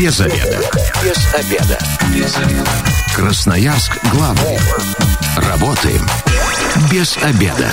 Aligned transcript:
Без 0.00 0.18
обеда. 0.18 0.58
Без 1.04 1.34
обеда. 1.34 1.78
Без 2.14 2.34
обеда. 2.38 2.70
Красноярск 3.14 3.98
главный. 4.10 4.56
Работаем 5.36 6.00
без 6.90 7.18
обеда. 7.18 7.68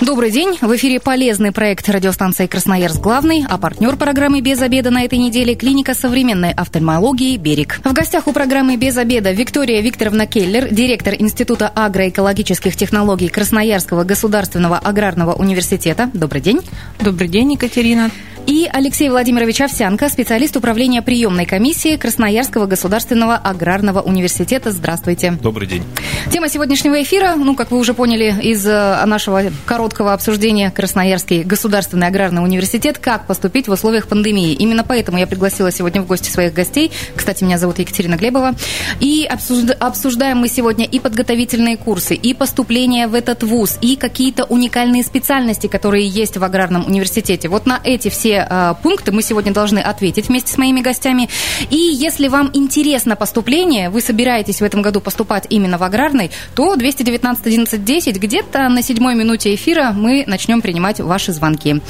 Добрый 0.00 0.30
день. 0.30 0.56
В 0.60 0.76
эфире 0.76 1.00
полезный 1.00 1.50
проект 1.50 1.88
радиостанции 1.88 2.46
«Красноярск 2.46 3.00
главный», 3.00 3.44
а 3.48 3.58
партнер 3.58 3.96
программы 3.96 4.40
«Без 4.40 4.60
обеда» 4.60 4.90
на 4.90 5.02
этой 5.02 5.18
неделе– 5.18 5.54
клиника 5.56 5.94
современной 5.94 6.52
офтальмологии 6.52 7.36
«Берег». 7.38 7.80
В 7.82 7.92
гостях 7.92 8.28
у 8.28 8.32
программы 8.32 8.76
«Без 8.76 8.96
обеда» 8.96 9.32
Виктория 9.32 9.80
Викторовна 9.80 10.26
Келлер, 10.26 10.68
директор 10.72 11.14
Института 11.18 11.72
агроэкологических 11.74 12.76
технологий 12.76 13.28
Красноярского 13.28 14.04
государственного 14.04 14.78
аграрного 14.78 15.32
университета. 15.32 16.10
Добрый 16.12 16.40
день. 16.40 16.60
Добрый 17.00 17.28
день, 17.28 17.54
Екатерина. 17.54 18.10
И 18.46 18.68
Алексей 18.70 19.08
Владимирович 19.08 19.62
Овсянко, 19.62 20.10
специалист 20.10 20.54
управления 20.54 21.00
приемной 21.00 21.46
комиссии 21.46 21.96
Красноярского 21.96 22.66
государственного 22.66 23.36
аграрного 23.36 24.02
университета. 24.02 24.70
Здравствуйте. 24.70 25.38
Добрый 25.42 25.66
день. 25.66 25.82
Тема 26.30 26.50
сегодняшнего 26.50 27.02
эфира, 27.02 27.36
ну, 27.36 27.54
как 27.54 27.70
вы 27.70 27.78
уже 27.78 27.94
поняли 27.94 28.34
из 28.42 28.66
э, 28.66 29.02
нашего 29.06 29.44
короткого 29.64 30.12
обсуждения, 30.12 30.70
Красноярский 30.70 31.42
государственный 31.42 32.06
аграрный 32.06 32.42
университет, 32.42 32.98
как 32.98 33.26
поступить 33.26 33.66
в 33.66 33.72
условиях 33.72 34.08
пандемии. 34.08 34.52
Именно 34.52 34.84
поэтому 34.84 35.16
я 35.16 35.26
пригласила 35.26 35.72
сегодня 35.72 36.02
в 36.02 36.06
гости 36.06 36.28
своих 36.28 36.52
гостей. 36.52 36.92
Кстати, 37.16 37.44
меня 37.44 37.56
зовут 37.56 37.78
Екатерина 37.78 38.16
Глебова. 38.16 38.52
И 39.00 39.24
обсуждаем 39.24 40.38
мы 40.38 40.48
сегодня 40.48 40.84
и 40.84 41.00
подготовительные 41.00 41.78
курсы, 41.78 42.14
и 42.14 42.34
поступление 42.34 43.06
в 43.06 43.14
этот 43.14 43.42
вуз, 43.42 43.78
и 43.80 43.96
какие-то 43.96 44.44
уникальные 44.44 45.02
специальности, 45.02 45.66
которые 45.66 46.06
есть 46.06 46.36
в 46.36 46.44
аграрном 46.44 46.86
университете. 46.86 47.48
Вот 47.48 47.64
на 47.64 47.80
эти 47.82 48.10
все 48.10 48.33
э, 48.34 48.74
пункты 48.82 49.12
мы 49.12 49.22
сегодня 49.22 49.52
должны 49.52 49.78
ответить 49.78 50.28
вместе 50.28 50.52
с 50.52 50.58
моими 50.58 50.80
гостями. 50.80 51.28
И 51.70 51.76
если 51.76 52.28
вам 52.28 52.50
интересно 52.52 53.16
поступление, 53.16 53.90
вы 53.90 54.00
собираетесь 54.00 54.60
в 54.60 54.64
этом 54.64 54.82
году 54.82 55.00
поступать 55.00 55.46
именно 55.50 55.78
в 55.78 55.82
аграрный, 55.82 56.30
то 56.54 56.76
219 56.76 57.46
11 57.46 57.84
10 57.84 58.20
где-то 58.20 58.68
на 58.68 58.82
седьмой 58.82 59.14
минуте 59.14 59.54
эфира 59.54 59.92
мы 59.92 60.24
начнем 60.26 60.60
принимать 60.60 61.00
ваши 61.00 61.32
звонки. 61.32 61.80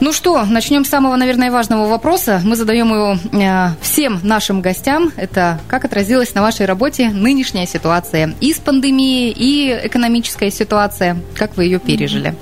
Ну 0.00 0.14
что, 0.14 0.46
начнем 0.46 0.86
с 0.86 0.88
самого, 0.88 1.14
наверное, 1.16 1.50
важного 1.50 1.86
вопроса. 1.86 2.40
Мы 2.42 2.56
задаем 2.56 2.88
его 2.88 3.18
э, 3.32 3.68
всем 3.82 4.18
нашим 4.22 4.62
гостям. 4.62 5.12
Это 5.16 5.60
как 5.68 5.84
отразилась 5.84 6.34
на 6.34 6.40
вашей 6.40 6.64
работе 6.64 7.10
нынешняя 7.10 7.66
ситуация 7.66 8.34
и 8.40 8.54
с 8.54 8.58
пандемией, 8.58 9.30
и 9.30 9.78
экономическая 9.86 10.50
ситуация. 10.50 11.18
Как 11.36 11.58
вы 11.58 11.64
ее 11.64 11.78
пережили? 11.78 12.34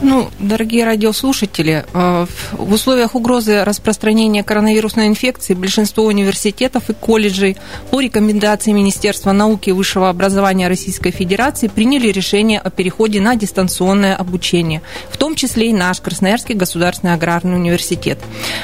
Ну, 0.00 0.28
дорогие 0.38 0.84
радиослушатели, 0.84 1.84
э, 1.92 2.26
в 2.52 2.72
условиях 2.72 3.16
угрозы 3.16 3.64
распространения 3.64 4.44
коронавирусной 4.44 5.08
инфекции 5.08 5.54
большинство 5.54 6.04
университетов 6.04 6.88
и 6.88 6.94
колледжей 6.94 7.56
по 7.90 8.00
рекомендации 8.00 8.70
Министерства 8.70 9.32
науки 9.32 9.70
и 9.70 9.72
высшего 9.72 10.08
образования 10.08 10.68
Российской 10.68 11.10
Федерации 11.10 11.66
приняли 11.66 12.08
решение 12.08 12.60
о 12.60 12.70
переходе 12.70 13.20
на 13.20 13.34
дистанционное 13.34 14.14
обучение, 14.14 14.82
в 15.10 15.16
том 15.16 15.34
числе 15.34 15.70
и 15.70 15.72
наш 15.72 16.00
Красноярский 16.00 16.54
государственный 16.54 17.14
аграрный 17.14 17.56
университет. 17.56 18.20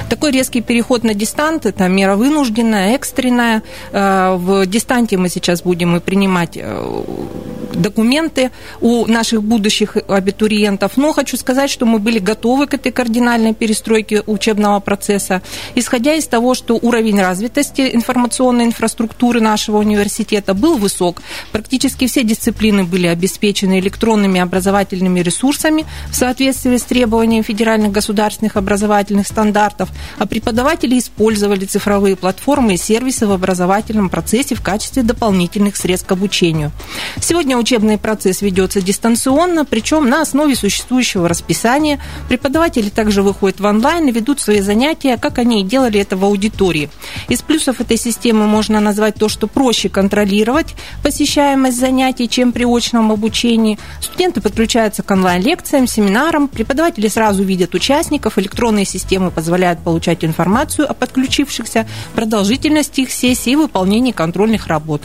Такой 0.08 0.30
резкий 0.30 0.60
переход 0.60 1.02
на 1.02 1.14
дистант– 1.14 1.66
это 1.66 1.88
мера 1.88 2.14
вынужденная, 2.14 2.94
экстренная. 2.94 3.64
Э, 3.90 4.36
в 4.36 4.66
дистанте 4.66 5.16
мы 5.16 5.28
сейчас 5.28 5.62
будем 5.62 5.96
и 5.96 6.00
принимать 6.00 6.56
э, 6.56 7.04
документы 7.74 8.50
у 8.80 9.06
наших 9.06 9.42
будущих 9.42 9.96
абитуриентов. 9.96 10.92
Но 10.96 11.12
хочу 11.24 11.38
сказать, 11.38 11.70
что 11.70 11.86
мы 11.86 12.00
были 12.00 12.18
готовы 12.18 12.66
к 12.66 12.74
этой 12.74 12.92
кардинальной 12.92 13.54
перестройке 13.54 14.22
учебного 14.26 14.78
процесса, 14.80 15.40
исходя 15.74 16.12
из 16.12 16.26
того, 16.26 16.52
что 16.52 16.74
уровень 16.74 17.18
развитости 17.18 17.94
информационной 17.94 18.66
инфраструктуры 18.66 19.40
нашего 19.40 19.78
университета 19.78 20.52
был 20.52 20.76
высок. 20.76 21.22
Практически 21.50 22.06
все 22.08 22.24
дисциплины 22.24 22.84
были 22.84 23.06
обеспечены 23.06 23.78
электронными 23.78 24.38
образовательными 24.38 25.20
ресурсами 25.20 25.86
в 26.10 26.14
соответствии 26.14 26.76
с 26.76 26.82
требованиями 26.82 27.42
федеральных 27.42 27.90
государственных 27.90 28.58
образовательных 28.58 29.26
стандартов, 29.26 29.88
а 30.18 30.26
преподаватели 30.26 30.98
использовали 30.98 31.64
цифровые 31.64 32.16
платформы 32.16 32.74
и 32.74 32.76
сервисы 32.76 33.26
в 33.26 33.32
образовательном 33.32 34.10
процессе 34.10 34.54
в 34.54 34.60
качестве 34.62 35.02
дополнительных 35.02 35.76
средств 35.76 36.06
к 36.06 36.12
обучению. 36.12 36.70
Сегодня 37.18 37.56
учебный 37.56 37.96
процесс 37.96 38.42
ведется 38.42 38.82
дистанционно, 38.82 39.64
причем 39.64 40.10
на 40.10 40.20
основе 40.20 40.54
существующего 41.14 41.28
расписания. 41.28 42.00
Преподаватели 42.28 42.88
также 42.88 43.22
выходят 43.22 43.60
в 43.60 43.64
онлайн 43.64 44.08
и 44.08 44.12
ведут 44.12 44.40
свои 44.40 44.60
занятия, 44.60 45.16
как 45.16 45.38
они 45.38 45.60
и 45.60 45.64
делали 45.64 46.00
это 46.00 46.16
в 46.16 46.24
аудитории. 46.24 46.90
Из 47.28 47.42
плюсов 47.42 47.80
этой 47.80 47.96
системы 47.96 48.46
можно 48.46 48.80
назвать 48.80 49.14
то, 49.14 49.28
что 49.28 49.46
проще 49.46 49.88
контролировать 49.88 50.74
посещаемость 51.02 51.78
занятий, 51.78 52.28
чем 52.28 52.52
при 52.52 52.64
очном 52.64 53.12
обучении. 53.12 53.78
Студенты 54.00 54.40
подключаются 54.40 55.02
к 55.02 55.10
онлайн-лекциям, 55.10 55.86
семинарам, 55.86 56.48
преподаватели 56.48 57.08
сразу 57.08 57.44
видят 57.44 57.74
участников, 57.74 58.38
электронные 58.38 58.84
системы 58.84 59.30
позволяют 59.30 59.80
получать 59.80 60.24
информацию 60.24 60.90
о 60.90 60.94
подключившихся, 60.94 61.86
продолжительности 62.14 63.02
их 63.02 63.10
сессий 63.10 63.52
и 63.52 63.56
выполнении 63.56 64.12
контрольных 64.12 64.66
работ. 64.66 65.02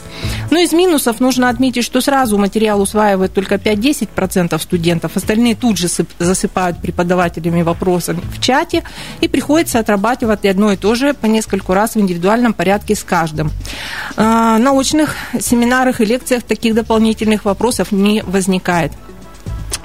Но 0.50 0.58
из 0.58 0.72
минусов 0.72 1.20
нужно 1.20 1.48
отметить, 1.48 1.84
что 1.84 2.00
сразу 2.00 2.38
материал 2.38 2.80
усваивает 2.80 3.32
только 3.32 3.56
5-10% 3.56 4.58
студентов, 4.60 5.16
остальные 5.20 5.54
тут 5.60 5.76
же 5.76 5.88
засыпают 6.18 6.80
преподавателями 6.80 7.62
вопросами 7.62 8.20
в 8.32 8.40
чате, 8.40 8.82
и 9.20 9.28
приходится 9.28 9.78
отрабатывать 9.78 10.44
одно 10.44 10.72
и 10.72 10.76
то 10.76 10.94
же 10.94 11.14
по 11.14 11.26
нескольку 11.26 11.74
раз 11.74 11.94
в 11.94 12.00
индивидуальном 12.00 12.52
порядке 12.52 12.94
с 12.94 13.02
каждым. 13.02 13.50
А, 14.16 14.58
на 14.58 14.72
очных 14.72 15.14
семинарах 15.40 16.00
и 16.00 16.04
лекциях 16.04 16.42
таких 16.42 16.74
дополнительных 16.74 17.44
вопросов 17.44 17.92
не 17.92 18.22
возникает. 18.22 18.92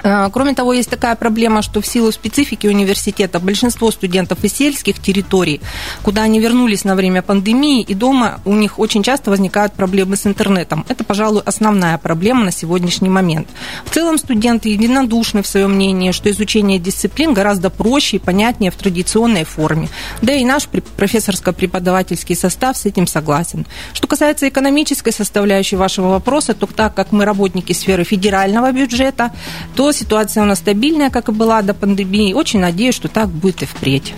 Э, 0.06 0.30
кроме 0.32 0.54
того, 0.54 0.72
есть 0.72 0.88
такая 0.88 1.16
проблема, 1.16 1.62
что 1.62 1.80
в 1.80 1.86
силу 1.86 2.12
специфики 2.12 2.68
университета 2.68 3.40
большинство 3.40 3.90
студентов 3.90 4.44
из 4.44 4.52
сельских 4.52 5.02
территорий, 5.02 5.60
куда 6.02 6.22
они 6.22 6.38
вернулись 6.38 6.84
на 6.84 6.94
время 6.94 7.22
пандемии, 7.22 7.82
и 7.82 7.94
дома 7.94 8.40
у 8.44 8.54
них 8.54 8.78
очень 8.78 9.02
часто 9.02 9.30
возникают 9.30 9.72
проблемы 9.72 10.16
с 10.16 10.24
интернетом. 10.26 10.84
Это, 10.88 11.02
пожалуй, 11.02 11.42
основная 11.44 11.98
проблема 11.98 12.44
на 12.44 12.52
сегодняшний 12.52 13.08
момент. 13.08 13.48
В 13.84 13.90
целом 13.90 14.18
студенты 14.18 14.68
единодушны 14.68 15.42
в 15.42 15.46
своем 15.48 15.72
мнении, 15.72 16.12
что 16.12 16.30
изучение 16.30 16.78
дисциплин 16.78 17.34
гораздо 17.34 17.68
проще 17.70 18.16
и 18.16 18.20
понятнее 18.20 18.70
в 18.70 18.76
традиционной 18.76 19.42
форме. 19.42 19.88
Да 20.22 20.32
и 20.32 20.44
наш 20.44 20.68
профессорско-преподавательский 20.96 22.36
состав 22.36 22.76
с 22.76 22.86
этим 22.86 23.08
согласен. 23.08 23.66
Что 23.92 24.06
касается 24.06 24.48
экономической 24.48 25.12
составляющей 25.12 25.74
вашего 25.74 26.08
вопроса, 26.10 26.54
то 26.54 26.66
так 26.66 26.94
как 26.94 27.10
мы 27.10 27.24
работники 27.24 27.72
сферы 27.72 28.04
федерального 28.04 28.70
бюджета, 28.70 29.32
то 29.74 29.92
ситуация 29.96 30.42
у 30.42 30.46
нас 30.46 30.58
стабильная, 30.58 31.10
как 31.10 31.28
и 31.28 31.32
была 31.32 31.62
до 31.62 31.74
пандемии. 31.74 32.32
Очень 32.32 32.60
надеюсь, 32.60 32.94
что 32.94 33.08
так 33.08 33.28
будет 33.28 33.62
и 33.62 33.66
впредь. 33.66 34.14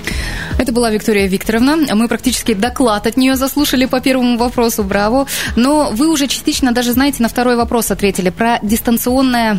Это 0.59 0.73
была 0.73 0.91
Виктория 0.91 1.27
Викторовна. 1.27 1.77
Мы 1.95 2.09
практически 2.09 2.55
доклад 2.55 3.07
от 3.07 3.17
нее 3.17 3.37
заслушали 3.37 3.87
по 3.87 4.01
первому 4.01 4.37
вопросу. 4.39 4.83
Браво. 4.83 5.27
Но 5.57 5.91
вы 5.93 6.09
уже 6.09 6.27
частично 6.27 6.73
даже, 6.73 6.93
знаете, 6.93 7.23
на 7.23 7.29
второй 7.29 7.57
вопрос 7.57 7.91
ответили 7.91 8.31
про, 8.31 8.59
дистанционное, 8.63 9.59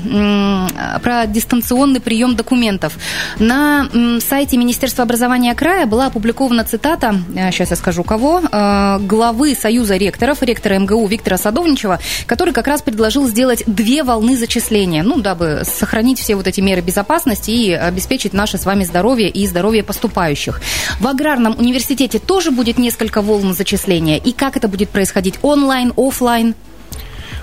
про 1.02 1.26
дистанционный 1.28 2.00
прием 2.00 2.36
документов. 2.36 2.98
На 3.38 3.88
сайте 4.28 4.58
Министерства 4.58 5.04
образования 5.04 5.54
края 5.56 5.86
была 5.86 6.08
опубликована 6.08 6.64
цитата, 6.64 7.16
сейчас 7.52 7.70
э, 7.70 7.74
я 7.74 7.76
скажу 7.76 8.04
кого, 8.04 8.42
э, 8.42 9.00
главы 9.02 9.56
Союза 9.56 9.98
ректоров, 9.98 10.42
ректора 10.42 10.80
МГУ 10.80 11.08
Виктора 11.08 11.38
Садовничева, 11.38 12.00
который 12.26 12.54
как 12.54 12.68
раз 12.68 12.82
предложил 12.82 13.28
сделать 13.28 13.64
две 13.68 14.04
волны 14.04 14.36
зачисления, 14.36 15.04
ну, 15.04 15.20
дабы 15.20 15.62
сохранить 15.64 15.99
сохранить 16.00 16.20
все 16.20 16.36
вот 16.36 16.48
эти 16.48 16.62
меры 16.62 16.80
безопасности 16.80 17.52
и 17.52 17.74
обеспечить 17.74 18.32
наше 18.32 18.58
с 18.58 18.66
вами 18.66 18.86
здоровье 18.86 19.30
и 19.30 19.46
здоровье 19.46 19.84
поступающих. 19.84 20.62
В 21.02 21.08
аграрном 21.08 21.60
университете 21.60 22.20
тоже 22.20 22.52
будет 22.52 22.78
несколько 22.78 23.22
волн 23.22 23.54
зачисления. 23.54 24.18
И 24.18 24.32
как 24.32 24.56
это 24.56 24.70
будет 24.70 24.92
происходить? 24.92 25.40
Онлайн, 25.42 25.92
офлайн? 25.98 26.56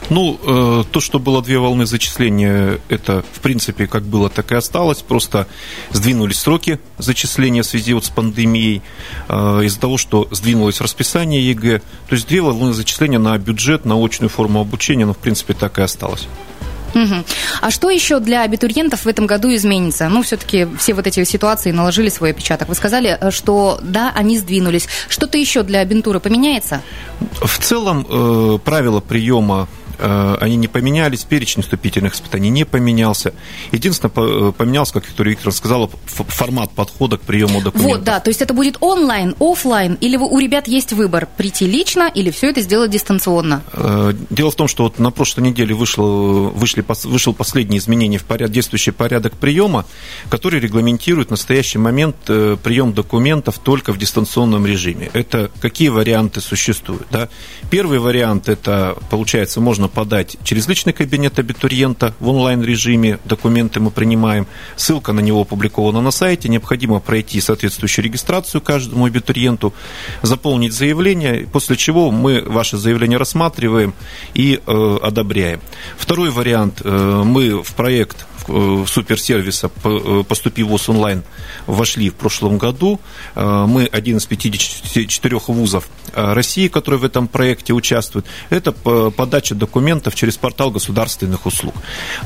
Ну, 0.08 0.38
э, 0.42 0.84
то, 0.90 1.00
что 1.00 1.18
было 1.18 1.42
две 1.42 1.58
волны 1.58 1.84
зачисления, 1.84 2.78
это, 2.88 3.22
в 3.30 3.40
принципе, 3.40 3.86
как 3.86 4.04
было, 4.04 4.30
так 4.30 4.52
и 4.52 4.54
осталось. 4.54 5.02
Просто 5.02 5.46
сдвинулись 5.90 6.38
сроки 6.38 6.78
зачисления 6.96 7.62
в 7.62 7.66
связи 7.66 7.92
вот 7.92 8.06
с 8.06 8.08
пандемией, 8.08 8.80
э, 9.28 9.64
из-за 9.64 9.78
того, 9.80 9.98
что 9.98 10.28
сдвинулось 10.30 10.80
расписание 10.80 11.46
ЕГЭ. 11.50 11.80
То 12.08 12.14
есть 12.14 12.26
две 12.26 12.40
волны 12.40 12.72
зачисления 12.72 13.18
на 13.18 13.36
бюджет, 13.36 13.84
на 13.84 14.02
очную 14.02 14.30
форму 14.30 14.60
обучения, 14.60 15.04
но, 15.04 15.12
в 15.12 15.18
принципе, 15.18 15.52
так 15.52 15.78
и 15.78 15.82
осталось. 15.82 16.26
Угу. 16.94 17.24
А 17.60 17.70
что 17.70 17.90
еще 17.90 18.20
для 18.20 18.42
абитуриентов 18.42 19.04
в 19.04 19.08
этом 19.08 19.26
году 19.26 19.54
изменится? 19.54 20.08
Ну, 20.08 20.22
все-таки 20.22 20.66
все 20.78 20.94
вот 20.94 21.06
эти 21.06 21.22
ситуации 21.24 21.70
наложили 21.70 22.08
свой 22.08 22.30
отпечаток. 22.30 22.68
Вы 22.68 22.74
сказали, 22.74 23.16
э, 23.20 23.30
что 23.30 23.78
да, 23.82 24.12
они 24.14 24.38
сдвинулись. 24.38 24.88
Что-то 25.08 25.38
еще 25.38 25.62
для 25.62 25.80
абитуры 25.80 26.20
поменяется? 26.20 26.82
В 27.32 27.58
целом, 27.58 28.06
э, 28.08 28.58
правила 28.64 29.00
приема 29.00 29.68
они 29.98 30.56
не 30.56 30.68
поменялись, 30.68 31.24
перечень 31.24 31.62
вступительных 31.62 32.14
испытаний 32.14 32.50
не 32.50 32.64
поменялся. 32.64 33.34
Единственное, 33.72 34.52
поменялся, 34.52 34.94
как 34.94 35.06
Виктория 35.06 35.32
Викторовна 35.32 35.56
сказала, 35.56 35.90
формат 36.06 36.70
подхода 36.72 37.18
к 37.18 37.22
приему 37.22 37.60
документов. 37.60 37.98
Вот, 37.98 38.04
да, 38.04 38.20
то 38.20 38.30
есть 38.30 38.42
это 38.42 38.54
будет 38.54 38.76
онлайн, 38.80 39.34
офлайн, 39.40 39.94
или 40.00 40.16
у 40.16 40.38
ребят 40.38 40.68
есть 40.68 40.92
выбор, 40.92 41.28
прийти 41.36 41.66
лично 41.66 42.10
или 42.12 42.30
все 42.30 42.50
это 42.50 42.60
сделать 42.60 42.90
дистанционно? 42.90 43.62
Дело 44.30 44.50
в 44.50 44.54
том, 44.54 44.68
что 44.68 44.84
вот 44.84 44.98
на 44.98 45.10
прошлой 45.10 45.42
неделе 45.42 45.74
вышло, 45.74 46.04
вышли, 46.04 46.84
вышел 47.04 47.32
последнее 47.34 47.78
изменение 47.78 48.18
в 48.18 48.24
поряд, 48.24 48.50
действующий 48.50 48.90
порядок 48.90 49.34
приема, 49.34 49.84
который 50.28 50.60
регламентирует 50.60 51.28
в 51.28 51.30
настоящий 51.30 51.78
момент 51.78 52.16
прием 52.24 52.92
документов 52.92 53.58
только 53.58 53.92
в 53.92 53.98
дистанционном 53.98 54.66
режиме. 54.66 55.10
Это 55.12 55.50
какие 55.60 55.88
варианты 55.88 56.40
существуют? 56.40 57.06
Да? 57.10 57.28
Первый 57.70 57.98
вариант– 57.98 58.48
это, 58.50 58.96
получается, 59.10 59.60
можно 59.60 59.85
подать 59.88 60.36
через 60.42 60.68
личный 60.68 60.92
кабинет 60.92 61.38
абитуриента 61.38 62.14
в 62.20 62.28
онлайн-режиме, 62.28 63.18
документы 63.24 63.80
мы 63.80 63.90
принимаем, 63.90 64.46
ссылка 64.76 65.12
на 65.12 65.20
него 65.20 65.42
опубликована 65.42 66.00
на 66.00 66.10
сайте, 66.10 66.48
необходимо 66.48 67.00
пройти 67.00 67.40
соответствующую 67.40 68.04
регистрацию 68.04 68.60
каждому 68.60 69.06
абитуриенту, 69.06 69.72
заполнить 70.22 70.72
заявление, 70.72 71.46
после 71.52 71.76
чего 71.76 72.10
мы 72.10 72.42
ваше 72.42 72.76
заявление 72.76 73.18
рассматриваем 73.18 73.94
и 74.34 74.60
э, 74.66 74.98
одобряем. 75.02 75.60
Второй 75.96 76.30
вариант. 76.30 76.82
Э,– 76.84 77.22
мы 77.24 77.62
в 77.62 77.74
проект 77.74 78.26
Э, 78.48 78.84
суперсервиса 78.86 79.70
э, 79.82 80.22
«Поступи 80.28 80.62
ВУЗ 80.62 80.90
онлайн» 80.90 81.24
вошли 81.66 82.10
в 82.10 82.14
прошлом 82.14 82.58
году. 82.58 83.00
Э, 83.34 83.64
мы 83.66 83.86
один 83.86 84.18
из 84.18 84.26
54 84.26 85.38
вузов 85.48 85.88
России, 86.14 86.68
которые 86.68 87.00
в 87.00 87.04
этом 87.04 87.28
проекте 87.28 87.72
участвуют. 87.72 88.26
Это 88.48 88.72
подача 88.72 89.54
документов 89.54 90.14
через 90.14 90.36
портал 90.36 90.70
государственных 90.70 91.46
услуг. 91.46 91.74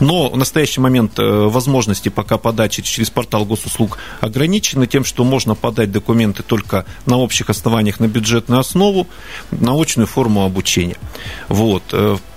Но 0.00 0.31
в 0.31 0.37
настоящий 0.37 0.81
момент 0.81 1.14
возможности 1.19 2.08
пока 2.08 2.38
подачи 2.38 2.82
через 2.82 3.11
портал 3.11 3.44
госуслуг 3.44 3.99
ограничены 4.20 4.87
тем, 4.87 5.05
что 5.05 5.25
можно 5.25 5.55
подать 5.55 5.90
документы 5.90 6.43
только 6.43 6.84
на 7.06 7.19
общих 7.19 7.50
основаниях 7.50 8.00
на 8.00 8.06
бюджетную 8.06 8.61
основу, 8.61 9.06
на 9.50 9.73
очную 9.81 10.06
форму 10.06 10.44
обучения. 10.44 10.96
Вот. 11.49 11.82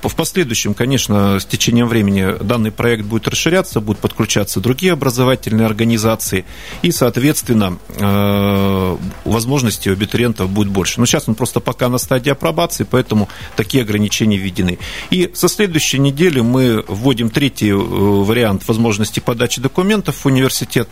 В 0.04 0.16
последующем, 0.16 0.74
конечно, 0.74 1.40
с 1.40 1.46
течением 1.46 1.88
времени 1.88 2.36
данный 2.44 2.72
проект 2.72 3.06
будет 3.06 3.28
расширяться, 3.28 3.80
будут 3.80 4.02
подключаться 4.02 4.60
другие 4.60 4.92
образовательные 4.92 5.66
организации, 5.66 6.44
и, 6.82 6.92
соответственно, 6.92 7.78
э, 7.96 8.98
возможностей 9.24 9.90
у 9.90 9.94
абитуриентов 9.94 10.50
будет 10.50 10.68
больше. 10.68 11.00
Но 11.00 11.06
сейчас 11.06 11.30
он 11.30 11.36
просто 11.36 11.62
пока 11.62 11.88
на 11.88 11.98
стадии 11.98 12.30
апробации, 12.30 12.86
поэтому 12.90 13.30
такие 13.56 13.84
ограничения 13.84 14.36
введены. 14.38 14.78
И 15.10 15.32
со 15.34 15.48
следующей 15.48 16.00
недели 16.00 16.42
мы 16.42 16.84
вводим 16.88 17.30
третий 17.30 17.70
э, 17.70 17.76
вариант 17.76 18.68
возможности 18.68 19.22
подачи 19.22 19.62
документов 19.62 20.18
в 20.18 20.26
университет. 20.26 20.90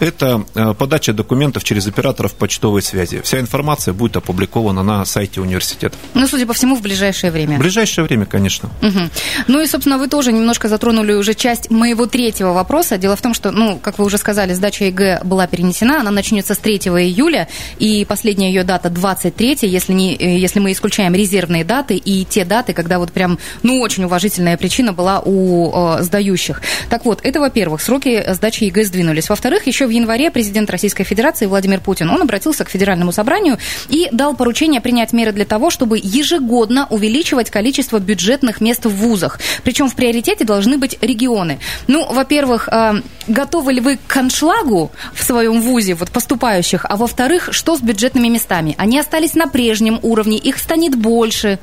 Это 0.00 0.46
э, 0.54 0.72
подача 0.72 1.12
документов 1.12 1.64
через 1.64 1.86
операторов 1.86 2.32
почтовой 2.32 2.80
связи. 2.80 3.20
Вся 3.22 3.40
информация 3.40 3.92
будет 3.92 4.16
опубликована 4.16 4.82
на 4.82 5.04
сайте 5.04 5.42
университета. 5.42 5.96
Ну, 6.14 6.26
судя 6.26 6.46
по 6.46 6.54
всему, 6.54 6.76
в 6.76 6.80
ближайшее 6.80 7.30
время. 7.30 7.56
В 7.56 7.60
ближайшее 7.60 8.06
время, 8.06 8.24
конечно 8.24 8.53
конечно. 8.60 8.70
Угу. 8.82 9.10
Ну 9.48 9.60
и, 9.60 9.66
собственно, 9.66 9.98
вы 9.98 10.08
тоже 10.08 10.32
немножко 10.32 10.68
затронули 10.68 11.12
уже 11.12 11.34
часть 11.34 11.70
моего 11.70 12.06
третьего 12.06 12.52
вопроса. 12.52 12.98
Дело 12.98 13.16
в 13.16 13.22
том, 13.22 13.34
что, 13.34 13.50
ну, 13.50 13.78
как 13.82 13.98
вы 13.98 14.04
уже 14.04 14.18
сказали, 14.18 14.54
сдача 14.54 14.84
ЕГЭ 14.84 15.20
была 15.24 15.46
перенесена, 15.46 16.00
она 16.00 16.10
начнется 16.10 16.54
с 16.54 16.58
3 16.58 16.76
июля, 16.76 17.48
и 17.78 18.04
последняя 18.04 18.48
ее 18.48 18.64
дата 18.64 18.90
23, 18.90 19.58
если, 19.62 19.92
не, 19.92 20.14
э, 20.14 20.38
если 20.38 20.60
мы 20.60 20.72
исключаем 20.72 21.14
резервные 21.14 21.64
даты 21.64 21.96
и 21.96 22.24
те 22.24 22.44
даты, 22.44 22.72
когда 22.72 22.98
вот 22.98 23.12
прям, 23.12 23.38
ну, 23.62 23.80
очень 23.80 24.04
уважительная 24.04 24.56
причина 24.56 24.92
была 24.92 25.20
у 25.24 25.98
э, 25.98 26.02
сдающих. 26.02 26.62
Так 26.90 27.04
вот, 27.04 27.20
это, 27.22 27.40
во-первых, 27.40 27.80
сроки 27.80 28.24
сдачи 28.32 28.64
ЕГЭ 28.64 28.84
сдвинулись. 28.84 29.28
Во-вторых, 29.28 29.66
еще 29.66 29.86
в 29.86 29.90
январе 29.90 30.30
президент 30.30 30.70
Российской 30.70 31.04
Федерации 31.04 31.46
Владимир 31.46 31.80
Путин, 31.80 32.10
он 32.10 32.22
обратился 32.22 32.64
к 32.64 32.70
Федеральному 32.70 33.12
собранию 33.12 33.58
и 33.88 34.08
дал 34.12 34.34
поручение 34.34 34.80
принять 34.80 35.12
меры 35.12 35.32
для 35.32 35.44
того, 35.44 35.70
чтобы 35.70 35.98
ежегодно 36.02 36.86
увеличивать 36.90 37.50
количество 37.50 37.98
бюджетных 37.98 38.43
бюджетных 38.44 38.60
мест 38.60 38.84
в 38.86 38.90
вузах. 38.90 39.38
Причем 39.62 39.88
в 39.88 39.94
приоритете 39.94 40.44
должны 40.44 40.78
быть 40.78 40.98
регионы. 41.00 41.58
Ну, 41.86 42.06
во-первых, 42.12 42.68
э, 42.70 43.02
готовы 43.28 43.72
ли 43.72 43.80
вы 43.80 43.98
к 44.06 44.16
аншлагу 44.16 44.90
в 45.14 45.22
своем 45.22 45.60
вузе, 45.60 45.94
вот 45.94 46.10
поступающих? 46.10 46.84
А 46.88 46.96
во-вторых, 46.96 47.48
что 47.52 47.76
с 47.76 47.80
бюджетными 47.80 48.28
местами? 48.28 48.74
Они 48.78 48.98
остались 48.98 49.34
на 49.34 49.46
прежнем 49.46 49.98
уровне, 50.02 50.36
их 50.36 50.58
станет 50.58 50.94
больше. 50.94 51.58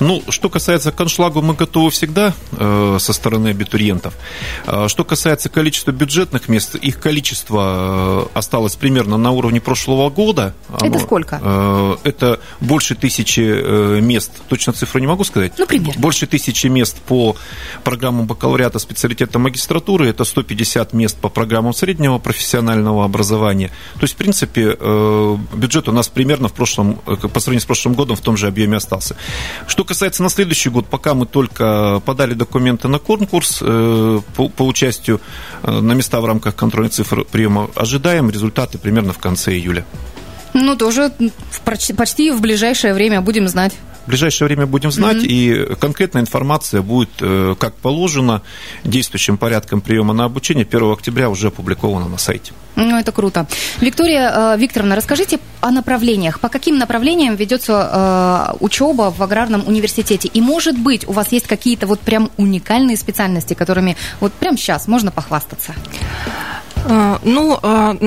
Ну, 0.00 0.22
что 0.28 0.48
касается 0.48 0.92
коншлагу, 0.92 1.42
мы 1.42 1.54
готовы 1.54 1.90
всегда 1.90 2.34
э, 2.52 2.98
со 3.00 3.12
стороны 3.12 3.48
абитуриентов. 3.48 4.14
Э, 4.66 4.88
что 4.88 5.04
касается 5.04 5.48
количества 5.48 5.92
бюджетных 5.92 6.48
мест, 6.48 6.74
их 6.74 7.00
количество 7.00 8.26
э, 8.34 8.38
осталось 8.38 8.76
примерно 8.76 9.16
на 9.16 9.30
уровне 9.30 9.60
прошлого 9.60 10.10
года. 10.10 10.54
Это 10.80 10.98
сколько? 10.98 11.40
Э, 11.42 11.96
это 12.04 12.40
больше 12.60 12.94
тысячи 12.94 13.40
э, 13.40 14.00
мест. 14.00 14.32
Точно 14.48 14.72
цифру 14.72 15.00
не 15.00 15.06
могу 15.06 15.24
сказать. 15.24 15.52
Ну, 15.58 15.66
примерно. 15.66 16.00
Больше 16.00 16.26
тысячи 16.26 16.66
мест 16.66 16.98
по 17.06 17.36
программам 17.84 18.26
бакалавриата, 18.26 18.78
специалитета 18.78 19.38
магистратуры. 19.38 20.08
Это 20.08 20.24
150 20.24 20.92
мест 20.92 21.16
по 21.16 21.28
программам 21.28 21.72
среднего 21.72 22.18
профессионального 22.18 23.04
образования. 23.04 23.70
То 23.94 24.02
есть, 24.02 24.14
в 24.14 24.16
принципе, 24.16 24.76
э, 24.78 25.36
бюджет 25.54 25.88
у 25.88 25.92
нас 25.92 26.08
примерно 26.08 26.48
в 26.48 26.52
прошлом, 26.52 27.00
э, 27.06 27.16
по 27.16 27.40
сравнению 27.40 27.62
с 27.62 27.66
прошлым 27.66 27.94
годом 27.94 28.16
в 28.16 28.20
том 28.20 28.36
же 28.36 28.46
объеме 28.46 28.76
остался. 28.76 29.16
Что 29.66 29.85
касается 29.86 30.22
на 30.22 30.28
следующий 30.28 30.68
год, 30.68 30.86
пока 30.86 31.14
мы 31.14 31.26
только 31.26 32.02
подали 32.04 32.34
документы 32.34 32.88
на 32.88 32.98
конкурс 32.98 33.58
э, 33.62 34.20
по, 34.34 34.48
по 34.48 34.62
участию 34.62 35.20
э, 35.62 35.70
на 35.70 35.92
места 35.92 36.20
в 36.20 36.24
рамках 36.26 36.54
контрольной 36.54 36.90
цифры 36.90 37.24
приема, 37.24 37.70
ожидаем 37.74 38.30
результаты 38.30 38.78
примерно 38.78 39.12
в 39.12 39.18
конце 39.18 39.52
июля. 39.52 39.84
Ну, 40.52 40.76
тоже 40.76 41.12
почти 41.64 42.30
в 42.30 42.40
ближайшее 42.40 42.94
время 42.94 43.20
будем 43.20 43.46
знать. 43.48 43.74
В 44.06 44.08
ближайшее 44.08 44.46
время 44.46 44.66
будем 44.66 44.92
знать, 44.92 45.16
mm-hmm. 45.16 45.72
и 45.72 45.74
конкретная 45.80 46.22
информация 46.22 46.80
будет, 46.80 47.10
э, 47.20 47.56
как 47.58 47.74
положено, 47.74 48.42
действующим 48.84 49.36
порядком 49.36 49.80
приема 49.80 50.14
на 50.14 50.24
обучение 50.24 50.64
1 50.64 50.92
октября 50.92 51.28
уже 51.28 51.48
опубликована 51.48 52.06
на 52.06 52.16
сайте. 52.16 52.52
Ну, 52.76 52.96
это 52.96 53.10
круто. 53.10 53.48
Виктория 53.80 54.54
э, 54.54 54.58
Викторовна, 54.58 54.94
расскажите 54.94 55.40
о 55.60 55.72
направлениях. 55.72 56.38
По 56.38 56.48
каким 56.48 56.78
направлениям 56.78 57.34
ведется 57.34 58.52
э, 58.52 58.56
учеба 58.60 59.10
в 59.10 59.20
аграрном 59.24 59.66
университете? 59.66 60.28
И, 60.32 60.40
может 60.40 60.78
быть, 60.78 61.08
у 61.08 61.12
вас 61.12 61.32
есть 61.32 61.48
какие-то 61.48 61.88
вот 61.88 61.98
прям 61.98 62.30
уникальные 62.36 62.96
специальности, 62.96 63.54
которыми 63.54 63.96
вот 64.20 64.32
прямо 64.34 64.56
сейчас 64.56 64.86
можно 64.86 65.10
похвастаться? 65.10 65.74
Ну, 67.24 67.58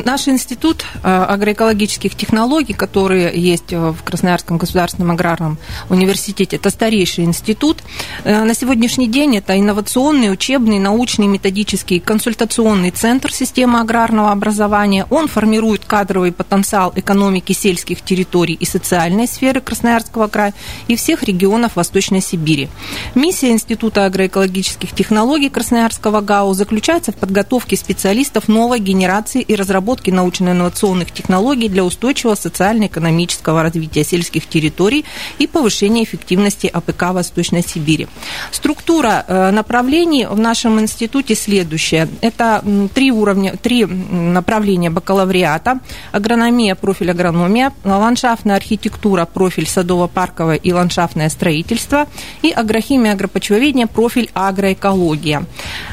наш 0.05 0.29
институт 0.29 0.85
агроэкологических 1.03 2.15
технологий, 2.15 2.73
который 2.73 3.37
есть 3.37 3.73
в 3.73 3.97
Красноярском 4.05 4.57
государственном 4.57 5.11
аграрном 5.11 5.57
университете, 5.89 6.57
это 6.57 6.69
старейший 6.69 7.23
институт. 7.23 7.77
На 8.23 8.53
сегодняшний 8.53 9.07
день 9.07 9.37
это 9.37 9.59
инновационный, 9.59 10.31
учебный, 10.31 10.79
научный, 10.79 11.27
методический, 11.27 11.99
консультационный 11.99 12.91
центр 12.91 13.31
системы 13.31 13.79
аграрного 13.79 14.31
образования. 14.31 15.07
Он 15.09 15.27
формирует 15.27 15.85
кадровый 15.85 16.31
потенциал 16.31 16.93
экономики 16.95 17.53
сельских 17.53 18.01
территорий 18.01 18.53
и 18.53 18.65
социальной 18.65 19.27
сферы 19.27 19.61
Красноярского 19.61 20.27
края 20.27 20.53
и 20.87 20.95
всех 20.95 21.23
регионов 21.23 21.75
Восточной 21.75 22.21
Сибири. 22.21 22.69
Миссия 23.15 23.49
Института 23.49 24.05
агроэкологических 24.05 24.93
технологий 24.93 25.49
Красноярского 25.49 26.21
ГАУ 26.21 26.53
заключается 26.53 27.11
в 27.11 27.15
подготовке 27.15 27.75
специалистов 27.75 28.47
новой 28.47 28.79
генерации 28.79 29.41
и 29.41 29.55
разработки 29.55 30.11
научно-инновационных 30.11 31.11
технологий 31.11 31.69
для 31.69 31.83
устойчивого 31.83 32.35
социально-экономического 32.35 33.63
развития 33.63 34.03
сельских 34.03 34.47
территорий 34.47 35.05
и 35.39 35.47
повышения 35.47 35.78
эффективности 35.87 36.67
АПК 36.67 37.13
Восточной 37.13 37.63
Сибири. 37.63 38.07
Структура 38.51 39.25
э, 39.27 39.51
направлений 39.51 40.25
в 40.25 40.39
нашем 40.39 40.79
институте 40.79 41.35
следующая. 41.35 42.07
Это 42.21 42.63
три 42.93 43.11
уровня, 43.11 43.55
три 43.55 43.85
направления 43.85 44.89
бакалавриата. 44.89 45.79
Агрономия, 46.11 46.75
профиль 46.75 47.11
агрономия, 47.11 47.71
ландшафтная 47.83 48.55
архитектура, 48.55 49.25
профиль 49.25 49.65
садово-парковое 49.65 50.57
и 50.57 50.73
ландшафтное 50.73 51.29
строительство 51.29 52.07
и 52.41 52.51
агрохимия, 52.51 53.13
агропочвоведение, 53.13 53.87
профиль 53.87 54.29
агроэкология. 54.33 55.45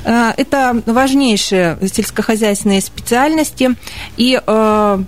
Э, 0.04 0.32
это 0.36 0.82
важнейшие 0.86 1.78
сельскохозяйственные 1.92 2.80
специальности. 2.80 3.70
И 4.16 4.40
э, 4.44 4.98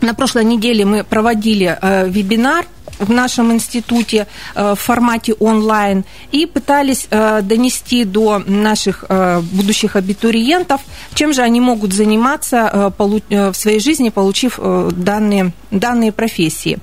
на 0.00 0.14
прошлой 0.14 0.44
неделе 0.44 0.84
мы 0.84 1.04
проводили 1.04 1.78
вебинар 2.08 2.66
в 2.98 3.10
нашем 3.10 3.52
институте 3.52 4.26
в 4.54 4.76
формате 4.76 5.34
онлайн 5.34 6.04
и 6.30 6.46
пытались 6.46 7.08
донести 7.10 8.04
до 8.04 8.42
наших 8.46 9.04
будущих 9.52 9.96
абитуриентов, 9.96 10.80
чем 11.14 11.32
же 11.32 11.42
они 11.42 11.60
могут 11.60 11.92
заниматься 11.92 12.92
в 12.98 13.54
своей 13.54 13.80
жизни, 13.80 14.10
получив 14.10 14.58
данные, 14.60 15.52
данные 15.70 16.12
профессии. 16.12 16.78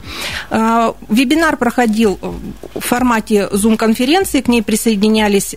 Вебинар 0.50 1.58
проходил 1.58 2.20
в 2.74 2.82
формате 2.82 3.48
Zoom-конференции, 3.52 4.42
к 4.42 4.48
ней 4.48 4.62
присоединялись 4.62 5.56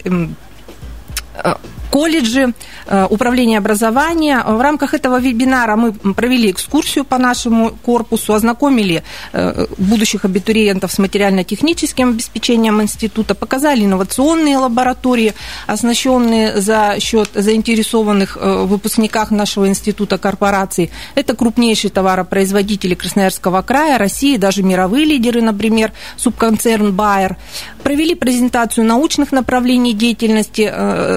колледжи, 1.92 2.54
э, 2.86 3.06
управление 3.10 3.58
образования. 3.58 4.42
В 4.46 4.60
рамках 4.60 4.94
этого 4.94 5.20
вебинара 5.20 5.76
мы 5.76 5.92
провели 6.14 6.50
экскурсию 6.50 7.04
по 7.04 7.18
нашему 7.18 7.72
корпусу, 7.82 8.32
ознакомили 8.32 9.02
э, 9.34 9.66
будущих 9.76 10.24
абитуриентов 10.24 10.90
с 10.90 10.98
материально-техническим 10.98 12.08
обеспечением 12.08 12.80
института, 12.80 13.34
показали 13.34 13.84
инновационные 13.84 14.56
лаборатории, 14.56 15.34
оснащенные 15.66 16.60
за 16.60 16.96
счет 16.98 17.28
заинтересованных 17.34 18.38
э, 18.40 18.64
выпускниках 18.64 19.30
нашего 19.30 19.68
института 19.68 20.16
корпораций. 20.16 20.90
Это 21.14 21.36
крупнейшие 21.36 21.90
товаропроизводители 21.90 22.94
Красноярского 22.94 23.60
края, 23.60 23.98
России, 23.98 24.38
даже 24.38 24.62
мировые 24.62 25.04
лидеры, 25.04 25.42
например, 25.42 25.92
субконцерн 26.16 26.96
Bayer. 26.96 27.36
Провели 27.82 28.14
презентацию 28.14 28.86
научных 28.86 29.30
направлений 29.30 29.92
деятельности, 29.92 30.72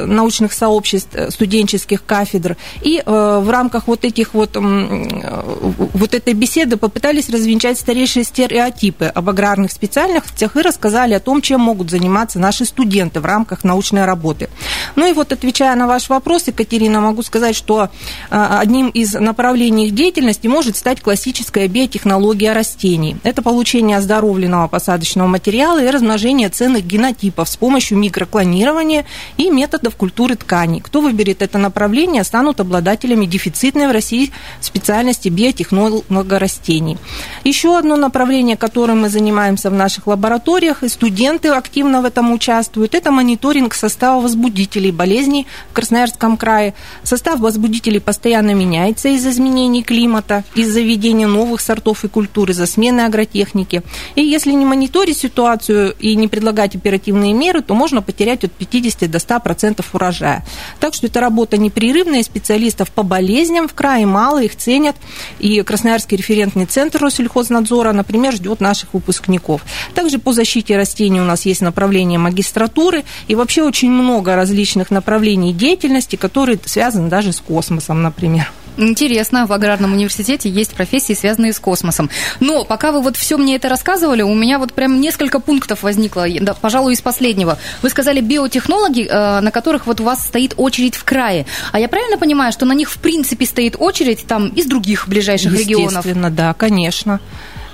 научных 0.06 0.52
сообществ 0.52 0.65
сообществ 0.66 1.10
э, 1.14 1.30
студенческих 1.30 2.04
кафедр. 2.06 2.58
И 2.82 3.02
э, 3.06 3.40
в 3.44 3.50
рамках 3.50 3.88
вот 3.88 4.04
этих 4.04 4.34
вот, 4.34 4.52
вот 4.56 6.14
этой 6.14 6.34
беседы 6.34 6.78
попытались 6.78 7.30
развенчать 7.30 7.78
старейшие 7.78 8.24
стереотипы 8.24 9.06
об 9.06 9.30
аграрных 9.30 9.72
специальностях 9.72 10.56
и 10.56 10.62
рассказали 10.62 11.14
о 11.14 11.20
том, 11.20 11.42
чем 11.42 11.62
могут 11.62 11.92
заниматься 11.92 12.40
наши 12.40 12.66
студенты 12.66 13.20
в 13.20 13.26
рамках 13.26 13.64
научной 13.64 14.06
работы. 14.06 14.50
Ну 14.96 15.08
и 15.08 15.14
вот 15.14 15.32
отвечая 15.32 15.76
на 15.76 15.86
ваш 15.86 16.10
вопрос, 16.10 16.48
Екатерина, 16.48 17.00
могу 17.00 17.22
сказать, 17.22 17.56
что 17.56 17.84
э, 17.84 18.58
одним 18.60 18.90
из 18.90 19.14
направлений 19.14 19.88
их 19.88 19.94
деятельности 19.94 20.48
может 20.48 20.78
стать 20.78 21.02
классическая 21.02 21.68
биотехнология 21.68 22.54
растений. 22.54 23.18
Это 23.24 23.44
получение 23.44 23.98
оздоровленного 23.98 24.68
посадочного 24.68 25.28
материала 25.28 25.84
и 25.84 25.92
размножение 25.92 26.50
ценных 26.50 26.86
генотипов 26.86 27.48
с 27.50 27.56
помощью 27.56 28.00
микроклонирования 28.00 29.06
и 29.38 29.52
методов 29.52 29.96
культуры 29.96 30.36
тканей 30.36 30.55
тканей. 30.56 30.80
Кто 30.80 31.02
выберет 31.02 31.42
это 31.42 31.58
направление, 31.58 32.24
станут 32.24 32.60
обладателями 32.60 33.26
дефицитной 33.26 33.88
в 33.88 33.92
России 33.92 34.32
специальности 34.62 35.30
биотехнолога 35.30 36.40
растений. 36.40 36.98
Еще 37.44 37.78
одно 37.78 37.98
направление, 37.98 38.56
которым 38.56 39.02
мы 39.02 39.10
занимаемся 39.10 39.70
в 39.70 39.74
наших 39.74 40.08
лабораториях, 40.08 40.84
и 40.84 40.90
студенты 40.90 41.50
активно 41.50 42.02
в 42.02 42.06
этом 42.06 42.32
участвуют, 42.32 42.96
это 42.96 43.12
мониторинг 43.12 43.74
состава 43.74 44.22
возбудителей 44.22 44.92
болезней 44.92 45.46
в 45.72 45.74
Красноярском 45.74 46.38
крае. 46.38 46.74
Состав 47.04 47.40
возбудителей 47.40 48.00
постоянно 48.00 48.54
меняется 48.54 49.10
из-за 49.10 49.30
изменений 49.30 49.84
климата, 49.84 50.44
из-за 50.56 50.82
введения 50.82 51.28
новых 51.28 51.62
сортов 51.62 52.06
и 52.06 52.08
культур, 52.08 52.52
из-за 52.52 52.66
смены 52.66 53.02
агротехники. 53.02 53.82
И 54.16 54.22
если 54.22 54.52
не 54.52 54.66
мониторить 54.66 55.18
ситуацию 55.18 55.96
и 56.00 56.16
не 56.16 56.28
предлагать 56.28 56.76
оперативные 56.76 57.34
меры, 57.34 57.62
то 57.62 57.74
можно 57.74 58.02
потерять 58.02 58.44
от 58.44 58.52
50 58.52 59.12
до 59.12 59.18
100% 59.18 59.84
урожая. 59.94 60.45
Так 60.80 60.94
что 60.94 61.08
это 61.08 61.20
работа 61.20 61.58
непрерывная, 61.58 62.24
специалистов 62.24 62.92
по 62.92 63.04
болезням 63.04 63.68
в 63.68 63.74
крае 63.74 64.06
мало, 64.06 64.44
их 64.44 64.56
ценят. 64.56 64.96
И 65.40 65.62
Красноярский 65.62 66.18
референтный 66.18 66.66
центр 66.66 67.02
Россельхознадзора, 67.02 67.92
например, 67.92 68.34
ждет 68.34 68.60
наших 68.62 68.94
выпускников. 68.94 69.62
Также 69.94 70.20
по 70.20 70.34
защите 70.34 70.78
растений 70.78 71.22
у 71.22 71.26
нас 71.26 71.46
есть 71.46 71.62
направление 71.62 72.20
магистратуры 72.20 73.04
и 73.28 73.36
вообще 73.36 73.64
очень 73.64 73.92
много 73.92 74.36
различных 74.36 74.92
направлений 74.92 75.54
деятельности, 75.54 76.16
которые 76.16 76.60
связаны 76.66 77.10
даже 77.10 77.32
с 77.32 77.40
космосом, 77.40 78.02
например. 78.02 78.52
Интересно, 78.78 79.46
в 79.46 79.54
аграрном 79.54 79.94
университете 79.94 80.50
есть 80.50 80.74
профессии, 80.74 81.14
связанные 81.14 81.54
с 81.54 81.60
космосом. 81.60 82.10
Но 82.40 82.64
пока 82.64 82.92
вы 82.92 83.02
вот 83.02 83.18
все 83.18 83.38
мне 83.38 83.56
это 83.56 83.70
рассказывали, 83.70 84.22
у 84.22 84.34
меня 84.34 84.60
вот 84.60 84.74
прям 84.74 85.00
несколько 85.00 85.40
пунктов 85.40 85.84
возникло, 85.84 86.26
да, 86.42 86.54
пожалуй, 86.54 86.94
из 86.94 87.02
последнего. 87.02 87.58
Вы 87.82 87.90
сказали 87.90 88.22
биотехнологи, 88.22 89.08
э, 89.10 89.40
на 89.40 89.52
которых 89.52 89.88
вот 89.88 90.02
у 90.02 90.04
вас 90.04 90.26
стоит 90.26 90.54
очередь 90.58 90.96
в 90.96 91.04
крае. 91.04 91.46
А 91.72 91.80
я 91.80 91.88
правильно 91.88 92.18
понимаю, 92.18 92.52
что 92.52 92.66
на 92.66 92.74
них 92.74 92.90
в 92.90 92.98
принципе 92.98 93.46
стоит 93.46 93.76
очередь 93.78 94.26
там 94.28 94.50
из 94.50 94.66
других 94.66 95.08
ближайших 95.08 95.54
регионов? 95.54 96.06
Естественно, 96.06 96.30
да, 96.30 96.54
конечно. 96.54 97.20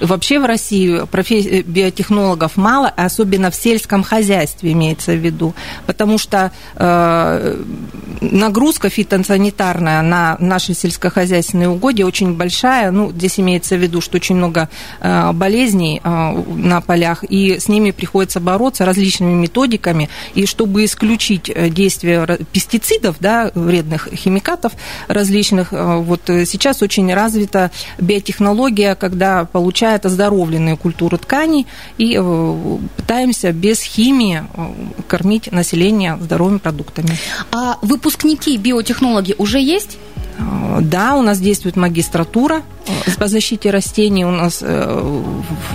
Вообще 0.01 0.39
в 0.39 0.45
России 0.45 1.05
профессий 1.05 1.61
биотехнологов 1.61 2.57
мало, 2.57 2.89
особенно 2.89 3.51
в 3.51 3.55
сельском 3.55 4.01
хозяйстве 4.01 4.71
имеется 4.71 5.11
в 5.11 5.17
виду, 5.17 5.53
потому 5.85 6.17
что 6.17 6.51
э, 6.75 7.63
нагрузка 8.19 8.89
фитосанитарная 8.89 10.01
на 10.01 10.37
наши 10.39 10.73
сельскохозяйственные 10.73 11.69
угодья 11.69 12.07
очень 12.07 12.33
большая. 12.33 12.89
Ну, 12.89 13.11
здесь 13.11 13.39
имеется 13.39 13.75
в 13.75 13.79
виду, 13.79 14.01
что 14.01 14.17
очень 14.17 14.35
много 14.35 14.69
э, 15.01 15.31
болезней 15.33 16.01
э, 16.03 16.43
на 16.55 16.81
полях, 16.81 17.23
и 17.23 17.59
с 17.59 17.67
ними 17.67 17.91
приходится 17.91 18.39
бороться 18.39 18.85
различными 18.85 19.33
методиками. 19.33 20.09
И 20.33 20.47
чтобы 20.47 20.83
исключить 20.83 21.51
э, 21.53 21.69
действие 21.69 22.39
пестицидов, 22.51 23.17
да, 23.19 23.51
вредных 23.53 24.09
химикатов 24.11 24.73
различных, 25.07 25.73
э, 25.73 25.97
вот 25.97 26.21
сейчас 26.25 26.81
очень 26.81 27.13
развита 27.13 27.69
биотехнология, 27.99 28.95
когда 28.95 29.45
получается 29.45 29.90
получает 29.91 30.05
оздоровленные 30.05 30.77
культуры 30.77 31.17
тканей 31.17 31.67
и 31.97 32.17
э, 32.17 32.77
пытаемся 32.97 33.51
без 33.51 33.81
химии 33.81 34.41
э, 34.41 35.03
кормить 35.07 35.51
население 35.51 36.17
здоровыми 36.21 36.59
продуктами. 36.59 37.17
А 37.51 37.77
выпускники 37.81 38.57
биотехнологи 38.57 39.35
уже 39.37 39.59
есть? 39.59 39.97
Э, 40.37 40.79
да, 40.81 41.15
у 41.15 41.21
нас 41.21 41.39
действует 41.39 41.75
магистратура 41.75 42.61
по 43.17 43.27
защите 43.27 43.69
растений. 43.69 44.25
У 44.25 44.31
нас 44.31 44.59
э, 44.61 45.23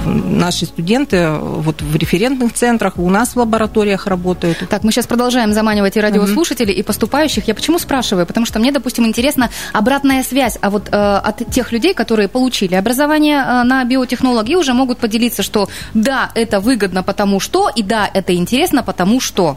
наши 0.05 0.67
студенты 0.67 1.29
вот 1.31 1.81
в 1.81 1.97
референтных 1.97 2.53
центрах, 2.53 2.99
у 2.99 3.09
нас 3.09 3.31
в 3.31 3.37
лабораториях 3.37 4.07
работают. 4.07 4.59
Так, 4.69 4.83
мы 4.85 4.93
сейчас 4.93 5.07
продолжаем 5.07 5.53
заманивать 5.53 5.97
и 5.97 6.01
радиослушателей, 6.01 6.73
угу. 6.73 6.81
и 6.81 6.83
поступающих. 6.83 7.47
Я 7.47 7.55
почему 7.55 7.79
спрашиваю? 7.79 8.27
Потому 8.27 8.47
что 8.47 8.59
мне, 8.59 8.73
допустим, 8.73 9.07
интересна 9.07 9.51
обратная 9.73 10.23
связь. 10.23 10.59
А 10.61 10.71
вот 10.71 10.89
э, 10.91 10.93
от 10.93 11.51
тех 11.51 11.73
людей, 11.73 11.95
которые 11.95 12.29
получили 12.29 12.75
образование 12.75 13.39
э, 13.39 13.63
на 13.63 13.85
биотехнологии, 13.85 14.57
уже 14.57 14.75
могут 14.75 14.99
поделиться, 14.99 15.43
что 15.43 15.69
да, 15.95 16.31
это 16.35 16.61
выгодно 16.61 17.03
потому 17.03 17.41
что, 17.41 17.69
и 17.69 17.83
да, 17.83 18.11
это 18.13 18.35
интересно 18.35 18.83
потому 18.83 19.21
что. 19.21 19.57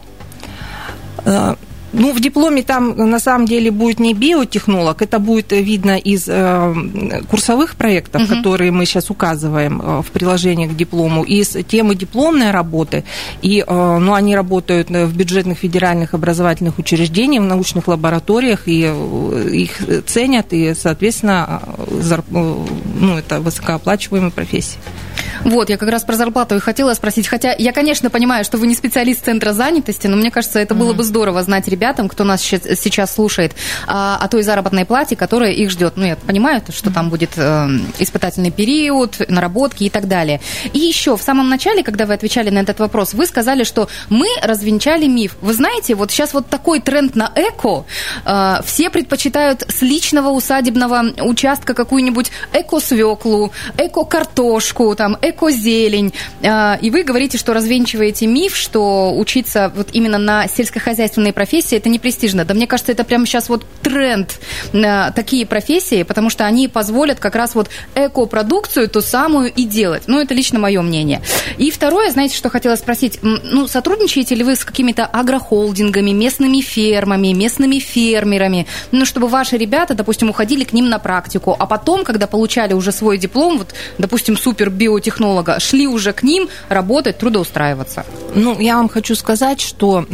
Э, 1.92 1.96
ну, 2.00 2.12
в 2.12 2.20
дипломе 2.20 2.62
там 2.62 2.96
на 2.96 3.18
самом 3.20 3.46
деле 3.46 3.70
будет 3.70 4.00
не 4.00 4.14
биотехнолог, 4.14 5.02
это 5.02 5.18
будет 5.18 5.52
видно 5.52 5.98
из 5.98 6.28
э, 6.28 6.74
курсовых 7.28 7.76
проектов, 7.76 8.22
угу. 8.22 8.34
которые 8.34 8.70
мы 8.70 8.86
сейчас 8.86 9.10
указываем 9.10 9.80
э, 9.80 10.02
в 10.02 10.10
приложении 10.10 10.66
к 10.66 10.76
диплому, 10.76 11.22
из 11.24 11.56
темы 11.68 11.94
дипломной 11.94 12.50
работы. 12.50 13.04
И, 13.42 13.64
э, 13.66 13.98
ну, 13.98 14.14
они 14.14 14.36
работают 14.36 14.90
в 14.90 15.16
бюджетных 15.16 15.58
федеральных 15.58 16.14
образовательных 16.14 16.78
учреждениях, 16.78 17.42
в 17.42 17.46
научных 17.46 17.88
лабораториях, 17.88 18.68
и 18.68 18.84
э, 18.86 19.48
их 19.52 19.80
ценят, 20.06 20.52
и, 20.52 20.74
соответственно, 20.74 21.62
э, 21.76 22.00
зарп... 22.02 22.26
Э, 22.32 22.56
ну, 23.00 23.16
это 23.16 23.40
высокооплачиваемая 23.40 24.30
профессия. 24.30 24.78
Вот, 25.44 25.70
я 25.70 25.76
как 25.76 25.88
раз 25.88 26.02
про 26.04 26.14
зарплату 26.16 26.56
и 26.56 26.58
хотела 26.58 26.94
спросить. 26.94 27.26
Хотя 27.26 27.54
я, 27.56 27.72
конечно, 27.72 28.10
понимаю, 28.10 28.44
что 28.44 28.58
вы 28.58 28.66
не 28.66 28.74
специалист 28.74 29.24
центра 29.24 29.52
занятости, 29.52 30.06
но 30.06 30.16
мне 30.16 30.30
кажется, 30.30 30.58
это 30.58 30.74
было 30.74 30.92
бы 30.92 31.02
здорово 31.02 31.42
знать 31.42 31.68
ребятам, 31.68 32.08
кто 32.08 32.24
нас 32.24 32.42
сейчас 32.42 33.14
слушает, 33.14 33.54
о, 33.86 34.16
о 34.16 34.28
той 34.28 34.42
заработной 34.42 34.84
плате, 34.84 35.16
которая 35.16 35.52
их 35.52 35.70
ждет. 35.70 35.94
Ну, 35.96 36.04
я 36.04 36.16
понимаю, 36.16 36.62
что 36.68 36.90
там 36.90 37.10
будет 37.10 37.30
э, 37.36 37.68
испытательный 37.98 38.50
период, 38.50 39.16
наработки 39.28 39.84
и 39.84 39.90
так 39.90 40.08
далее. 40.08 40.40
И 40.72 40.78
еще 40.78 41.16
в 41.16 41.22
самом 41.22 41.48
начале, 41.48 41.82
когда 41.82 42.06
вы 42.06 42.14
отвечали 42.14 42.50
на 42.50 42.58
этот 42.58 42.78
вопрос, 42.78 43.14
вы 43.14 43.26
сказали, 43.26 43.64
что 43.64 43.88
мы 44.08 44.26
развенчали 44.42 45.06
миф. 45.06 45.36
Вы 45.40 45.54
знаете, 45.54 45.94
вот 45.94 46.10
сейчас 46.10 46.34
вот 46.34 46.48
такой 46.48 46.80
тренд 46.80 47.14
на 47.16 47.32
эко. 47.34 47.84
Э, 48.24 48.60
все 48.64 48.90
предпочитают 48.90 49.64
с 49.68 49.82
личного 49.82 50.28
усадебного 50.30 51.02
участка 51.22 51.74
какую-нибудь 51.74 52.30
эко-свеклу, 52.52 53.52
эко-картошку, 53.78 54.94
там, 54.94 55.16
экозелень. 55.30 56.12
А, 56.42 56.78
и 56.80 56.90
вы 56.90 57.02
говорите, 57.02 57.38
что 57.38 57.54
развенчиваете 57.54 58.26
миф, 58.26 58.56
что 58.56 59.16
учиться 59.16 59.72
вот 59.74 59.88
именно 59.92 60.18
на 60.18 60.46
сельскохозяйственной 60.48 61.32
профессии 61.32 61.76
это 61.76 61.88
не 61.88 61.98
престижно. 61.98 62.44
Да 62.44 62.54
мне 62.54 62.66
кажется, 62.66 62.92
это 62.92 63.04
прямо 63.04 63.26
сейчас 63.26 63.48
вот 63.48 63.64
тренд 63.82 64.38
на 64.72 65.10
такие 65.12 65.46
профессии, 65.46 66.02
потому 66.02 66.30
что 66.30 66.46
они 66.46 66.68
позволят 66.68 67.20
как 67.20 67.34
раз 67.34 67.54
вот 67.54 67.70
экопродукцию 67.94 68.88
ту 68.88 69.00
самую 69.00 69.52
и 69.52 69.64
делать. 69.64 70.04
Ну, 70.06 70.20
это 70.20 70.34
лично 70.34 70.58
мое 70.58 70.82
мнение. 70.82 71.22
И 71.58 71.70
второе, 71.70 72.10
знаете, 72.10 72.36
что 72.36 72.48
хотела 72.48 72.76
спросить? 72.76 73.18
Ну, 73.22 73.66
сотрудничаете 73.66 74.34
ли 74.34 74.44
вы 74.44 74.56
с 74.56 74.64
какими-то 74.64 75.06
агрохолдингами, 75.06 76.10
местными 76.10 76.60
фермами, 76.60 77.32
местными 77.32 77.78
фермерами, 77.78 78.66
ну, 78.90 79.04
чтобы 79.04 79.28
ваши 79.28 79.56
ребята, 79.56 79.94
допустим, 79.94 80.30
уходили 80.30 80.64
к 80.64 80.72
ним 80.72 80.88
на 80.88 80.98
практику, 80.98 81.56
а 81.58 81.66
потом, 81.66 82.04
когда 82.04 82.26
получали 82.26 82.72
уже 82.74 82.92
свой 82.92 83.18
диплом, 83.18 83.58
вот, 83.58 83.74
допустим, 83.98 84.36
супер 84.36 84.70
биотехнологии, 84.70 85.19
биотехнолога, 85.20 85.60
шли 85.60 85.86
уже 85.86 86.12
к 86.12 86.22
ним 86.22 86.48
работать, 86.68 87.18
трудоустраиваться? 87.18 88.04
Ну, 88.34 88.58
я 88.58 88.76
вам 88.76 88.88
хочу 88.88 89.14
сказать, 89.14 89.60
что 89.60 90.04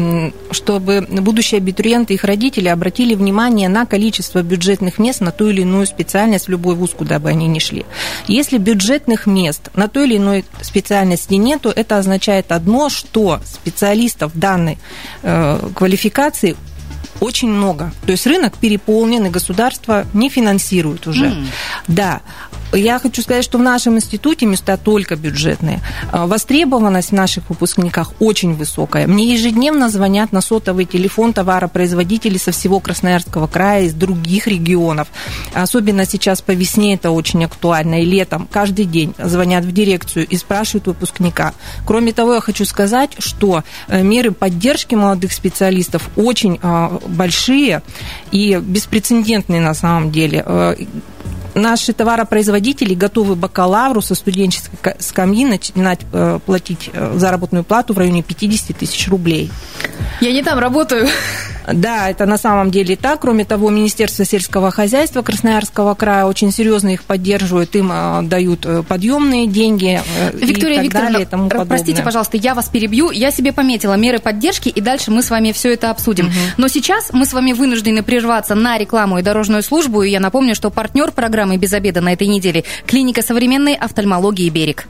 чтобы 0.51 1.07
будущие 1.09 1.59
абитуриенты 1.59 2.15
и 2.15 2.17
их 2.17 2.25
родители 2.25 2.69
обратили 2.69 3.15
внимание 3.15 3.69
на 3.69 3.87
количество 3.87 4.43
бюджетных 4.43 4.99
мест 4.99 5.21
на 5.21 5.31
ту 5.31 5.49
или 5.49 5.63
иную 5.63 5.87
специальность 5.87 6.47
в 6.47 6.51
любой 6.51 6.75
вуз, 6.75 6.91
куда 6.97 7.19
бы 7.19 7.29
они 7.29 7.47
ни 7.47 7.59
шли. 7.59 7.85
Если 8.27 8.59
бюджетных 8.59 9.27
мест 9.27 9.71
на 9.75 9.89
той 9.89 10.07
или 10.07 10.17
иной 10.17 10.45
специальности 10.63 11.35
нету, 11.35 11.73
это 11.75 11.99
означает 11.99 12.53
одно, 12.53 12.89
что 12.89 13.41
специалистов 13.45 14.33
данной 14.35 14.79
э, 15.23 15.59
квалификации 15.75 16.57
очень 17.21 17.49
много. 17.49 17.93
То 18.05 18.13
есть 18.13 18.27
рынок 18.27 18.55
переполнен, 18.59 19.27
и 19.27 19.31
государство 19.31 20.07
не 20.13 20.29
финансирует 20.29 21.07
уже. 21.07 21.27
Mm. 21.27 21.47
Да. 21.89 22.21
Я 22.73 22.99
хочу 22.99 23.23
сказать, 23.23 23.45
что 23.45 23.59
в 23.59 23.63
нашем 23.63 23.97
институте 23.97 24.45
места 24.45 24.77
только 24.77 25.17
бюджетные. 25.17 25.81
А, 26.11 26.27
востребованность 26.27 27.11
в 27.11 27.15
наших 27.15 27.49
выпускниках 27.49 28.13
очень 28.19 28.55
высокая. 28.55 29.07
Мне 29.07 29.33
ежедневно 29.33 29.89
звонят 29.89 30.33
на 30.33 30.41
сотовый 30.41 30.85
телефон 30.85 31.33
товаропроизводителей 31.33 32.39
со 32.39 32.51
всего 32.53 32.81
Красноярского 32.81 33.47
края, 33.47 33.85
из 33.85 33.95
других 33.95 34.47
регионов. 34.47 35.09
Особенно 35.55 36.05
сейчас 36.07 36.43
по 36.43 36.51
весне 36.51 36.95
это 36.95 37.11
очень 37.11 37.45
актуально, 37.45 38.03
и 38.03 38.05
летом. 38.05 38.49
Каждый 38.51 38.85
день 38.85 39.15
звонят 39.19 39.65
в 39.65 39.73
дирекцию 39.73 40.27
и 40.27 40.37
спрашивают 40.37 40.87
выпускника. 40.87 41.55
Кроме 41.87 42.13
того, 42.13 42.35
я 42.35 42.41
хочу 42.41 42.65
сказать, 42.65 43.11
что 43.19 43.63
э, 43.89 44.03
меры 44.03 44.33
поддержки 44.33 44.95
молодых 44.95 45.33
специалистов 45.33 46.11
очень 46.17 46.59
а, 46.63 46.99
большие 47.07 47.83
и 48.33 48.57
беспрецедентные 48.61 49.61
на 49.61 49.75
самом 49.75 50.11
деле 50.11 50.43
э, 50.45 50.77
наши 51.57 51.93
товаропроизводители 51.93 52.95
готовы 52.95 53.35
бакалавру 53.35 54.03
со 54.03 54.15
студенческой 54.15 54.95
скамьи 54.99 55.45
начинать 55.45 56.01
э, 56.13 56.39
платить 56.45 56.91
э, 56.93 57.15
заработную 57.17 57.65
плату 57.65 57.95
в 57.95 57.99
районе 57.99 58.23
50 58.23 58.77
тысяч 58.77 59.09
рублей. 59.09 59.51
Я 60.21 60.33
не 60.33 60.43
там 60.43 60.59
работаю. 60.59 61.09
Да, 61.73 62.09
это 62.09 62.27
на 62.27 62.39
самом 62.39 62.71
деле 62.71 62.95
так. 62.95 63.21
Кроме 63.21 63.45
того, 63.45 63.71
Министерство 63.71 64.25
сельского 64.25 64.71
хозяйства 64.71 65.23
Красноярского 65.23 65.95
края 65.95 66.27
очень 66.27 66.53
серьезно 66.53 66.91
их 66.91 67.03
поддерживает, 67.03 67.75
им 67.75 67.91
э, 67.93 68.23
дают 68.23 68.67
подъемные 68.87 69.47
деньги. 69.47 70.01
Виктория 70.35 70.81
и 70.81 70.85
Викторовна, 70.85 71.13
далее, 71.13 71.27
и 71.27 71.31
тому 71.31 71.49
простите, 71.49 72.03
пожалуйста, 72.03 72.37
я 72.37 72.55
вас 72.55 72.69
перебью. 72.69 73.11
Я 73.11 73.31
себе 73.31 73.53
пометила 73.53 73.95
меры 73.95 74.19
поддержки, 74.19 74.69
и 74.69 74.81
дальше 74.81 75.11
мы 75.11 75.23
с 75.23 75.31
вами 75.31 75.53
все 75.53 75.73
это 75.73 75.91
обсудим. 75.91 76.27
Угу. 76.27 76.35
Но 76.59 76.69
сейчас 76.69 77.13
мы 77.13 77.25
с 77.25 77.33
вами 77.33 77.53
вынуждены 77.53 78.03
прерваться 78.03 78.55
на 78.55 78.79
рекламу 78.79 79.19
и 79.19 79.23
дорожную 79.23 79.63
службу. 79.63 80.03
И 80.03 80.11
я 80.11 80.21
напомню, 80.21 80.55
что 80.55 80.71
партнер 80.71 81.11
программы 81.17 81.57
«Без 81.57 81.73
обеда» 81.73 82.01
на 82.01 82.13
этой 82.13 82.29
неделе. 82.29 82.63
Клиника 82.87 83.23
современной 83.23 83.75
офтальмологии 83.75 84.49
«Берег». 84.49 84.87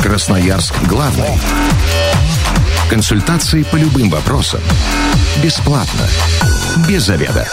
Красноярск 0.00 0.74
главный. 0.88 1.28
Консультации 2.88 3.64
по 3.64 3.76
любым 3.76 4.08
вопросам. 4.08 4.60
Бесплатно. 5.42 6.06
Без 6.88 7.08
обеда. 7.08 7.46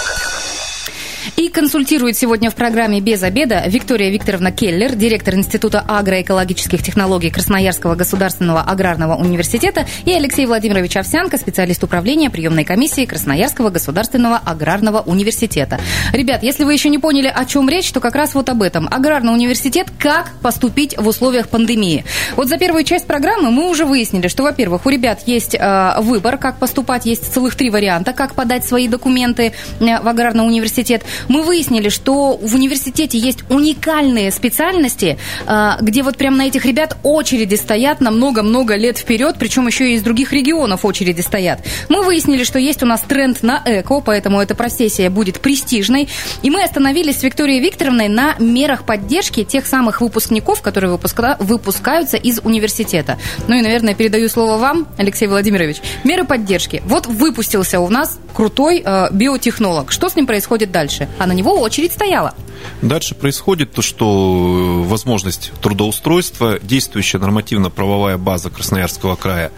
И 1.44 1.50
консультирует 1.50 2.16
сегодня 2.16 2.50
в 2.50 2.56
программе 2.56 3.02
«Без 3.02 3.22
обеда» 3.22 3.64
Виктория 3.68 4.10
Викторовна 4.10 4.54
Келлер, 4.54 4.96
директор 4.96 5.36
Института 5.36 5.84
агроэкологических 5.86 6.82
технологий 6.82 7.32
Красноярского 7.32 7.96
государственного 7.96 8.62
аграрного 8.62 9.16
университета, 9.16 9.86
и 10.06 10.14
Алексей 10.14 10.46
Владимирович 10.46 10.96
Овсянко, 10.96 11.38
специалист 11.38 11.84
управления 11.84 12.30
приемной 12.30 12.64
комиссии 12.64 13.04
Красноярского 13.04 13.72
государственного 13.72 14.38
аграрного 14.38 15.02
университета. 15.02 15.82
Ребят, 16.14 16.44
если 16.44 16.64
вы 16.64 16.72
еще 16.72 16.88
не 16.88 16.98
поняли, 16.98 17.28
о 17.28 17.44
чем 17.44 17.68
речь, 17.68 17.92
то 17.92 18.00
как 18.00 18.16
раз 18.16 18.36
вот 18.36 18.48
об 18.48 18.62
этом. 18.62 18.88
Аграрный 18.90 19.34
университет 19.34 19.88
«Как 20.00 20.32
поступить 20.42 20.98
в 20.98 21.06
условиях 21.06 21.50
пандемии». 21.50 22.06
Вот 22.38 22.48
за 22.48 22.58
первую 22.58 22.86
часть 22.86 23.06
программы 23.06 23.52
мы 23.52 23.70
уже 23.70 23.84
выяснили, 23.84 24.30
что, 24.30 24.44
во-первых, 24.44 24.86
у 24.86 24.90
ребят 24.90 25.24
есть 25.26 25.56
э, 25.56 25.94
выбор, 26.00 26.38
как 26.38 26.58
поступать, 26.60 27.06
есть 27.06 27.34
целых 27.34 27.56
три 27.56 27.70
варианта, 27.70 28.14
как 28.14 28.34
подать 28.34 28.64
свои 28.64 28.88
документы 28.88 29.52
э, 29.82 30.00
в 30.00 30.08
аграрный 30.08 30.48
университет. 30.48 31.04
Мы 31.34 31.42
выяснили, 31.42 31.90
что 31.90 32.38
в 32.38 32.54
университете 32.54 33.18
есть 33.18 33.40
уникальные 33.50 34.30
специальности, 34.30 35.18
а, 35.48 35.80
где 35.82 36.04
вот 36.04 36.16
прям 36.16 36.38
на 36.38 36.46
этих 36.46 36.64
ребят 36.64 36.96
очереди 37.02 37.56
стоят 37.56 38.02
на 38.02 38.12
много-много 38.12 38.76
лет 38.76 39.00
вперед, 39.00 39.38
причем 39.40 39.66
еще 39.66 39.90
и 39.90 39.96
из 39.96 40.04
других 40.04 40.32
регионов 40.32 40.86
очереди 40.86 41.22
стоят. 41.22 41.66
Мы 41.90 42.04
выяснили, 42.04 42.44
что 42.44 42.60
есть 42.60 42.84
у 42.84 42.86
нас 42.86 43.02
тренд 43.02 43.42
на 43.42 43.64
эко, 43.66 44.00
поэтому 44.00 44.42
эта 44.42 44.54
профессия 44.54 45.10
будет 45.10 45.40
престижной. 45.40 46.08
И 46.44 46.52
мы 46.52 46.62
остановились 46.62 47.22
с 47.22 47.24
Викторией 47.24 47.62
Викторовной 47.62 48.10
на 48.10 48.36
мерах 48.38 48.84
поддержки 48.84 49.44
тех 49.44 49.66
самых 49.66 50.02
выпускников, 50.02 50.62
которые 50.62 50.92
выпуска... 50.92 51.38
выпускаются 51.40 52.16
из 52.16 52.42
университета. 52.44 53.18
Ну 53.48 53.56
и, 53.56 53.62
наверное, 53.64 53.96
передаю 53.96 54.30
слово 54.30 54.60
вам, 54.60 54.88
Алексей 55.00 55.26
Владимирович. 55.26 55.78
Меры 56.04 56.26
поддержки. 56.26 56.84
Вот 56.86 57.08
выпустился 57.08 57.80
у 57.80 57.90
нас 57.90 58.20
крутой 58.36 58.84
э, 58.86 59.08
биотехнолог. 59.12 59.92
Что 59.92 60.10
с 60.10 60.16
ним 60.16 60.28
происходит 60.28 60.72
дальше? 60.72 61.08
А 61.24 61.28
на 61.28 61.32
него 61.32 61.60
очередь 61.62 61.94
стояла. 61.94 62.34
Дальше 62.82 63.16
происходит 63.16 63.72
то, 63.72 63.82
что 63.82 64.84
э, 64.84 64.88
возможность 64.88 65.52
трудоустройства, 65.62 66.60
действующая 66.62 67.18
нормативно-правовая 67.18 68.18
база 68.18 68.50
Красноярского 68.50 69.16
края 69.16 69.52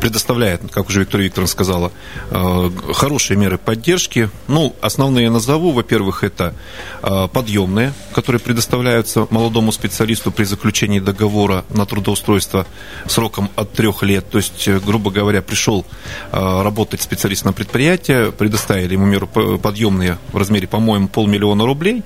предоставляет, 0.00 0.62
как 0.70 0.88
уже 0.88 1.00
Виктория 1.00 1.26
Викторовна 1.26 1.50
сказала, 1.50 1.92
э, 2.30 2.70
хорошие 2.94 3.36
меры 3.36 3.58
поддержки. 3.58 4.30
Ну, 4.48 4.74
основные 4.80 5.24
я 5.24 5.30
назову. 5.30 5.72
Во-первых, 5.72 6.24
это 6.24 6.54
э, 7.02 7.28
подъемные, 7.32 7.92
которые 8.14 8.40
предоставляются 8.40 9.26
молодому 9.30 9.72
специалисту 9.72 10.32
при 10.32 10.44
заключении 10.44 11.00
договора 11.00 11.64
на 11.70 11.84
трудоустройство 11.84 12.66
сроком 13.06 13.50
от 13.56 13.72
трех 13.72 14.02
лет. 14.02 14.30
То 14.30 14.38
есть, 14.38 14.68
грубо 14.68 15.10
говоря, 15.10 15.42
пришел 15.42 15.84
работать 16.32 17.02
специалист 17.02 17.44
на 17.44 17.52
предприятие, 17.52 18.32
предоставили 18.32 18.94
ему 18.94 19.04
меру 19.06 19.26
подъемные 19.26 20.18
в 20.32 20.36
размере, 20.36 20.66
по-моему, 20.66 21.08
полмиллиона 21.10 21.66
рублей. 21.66 22.02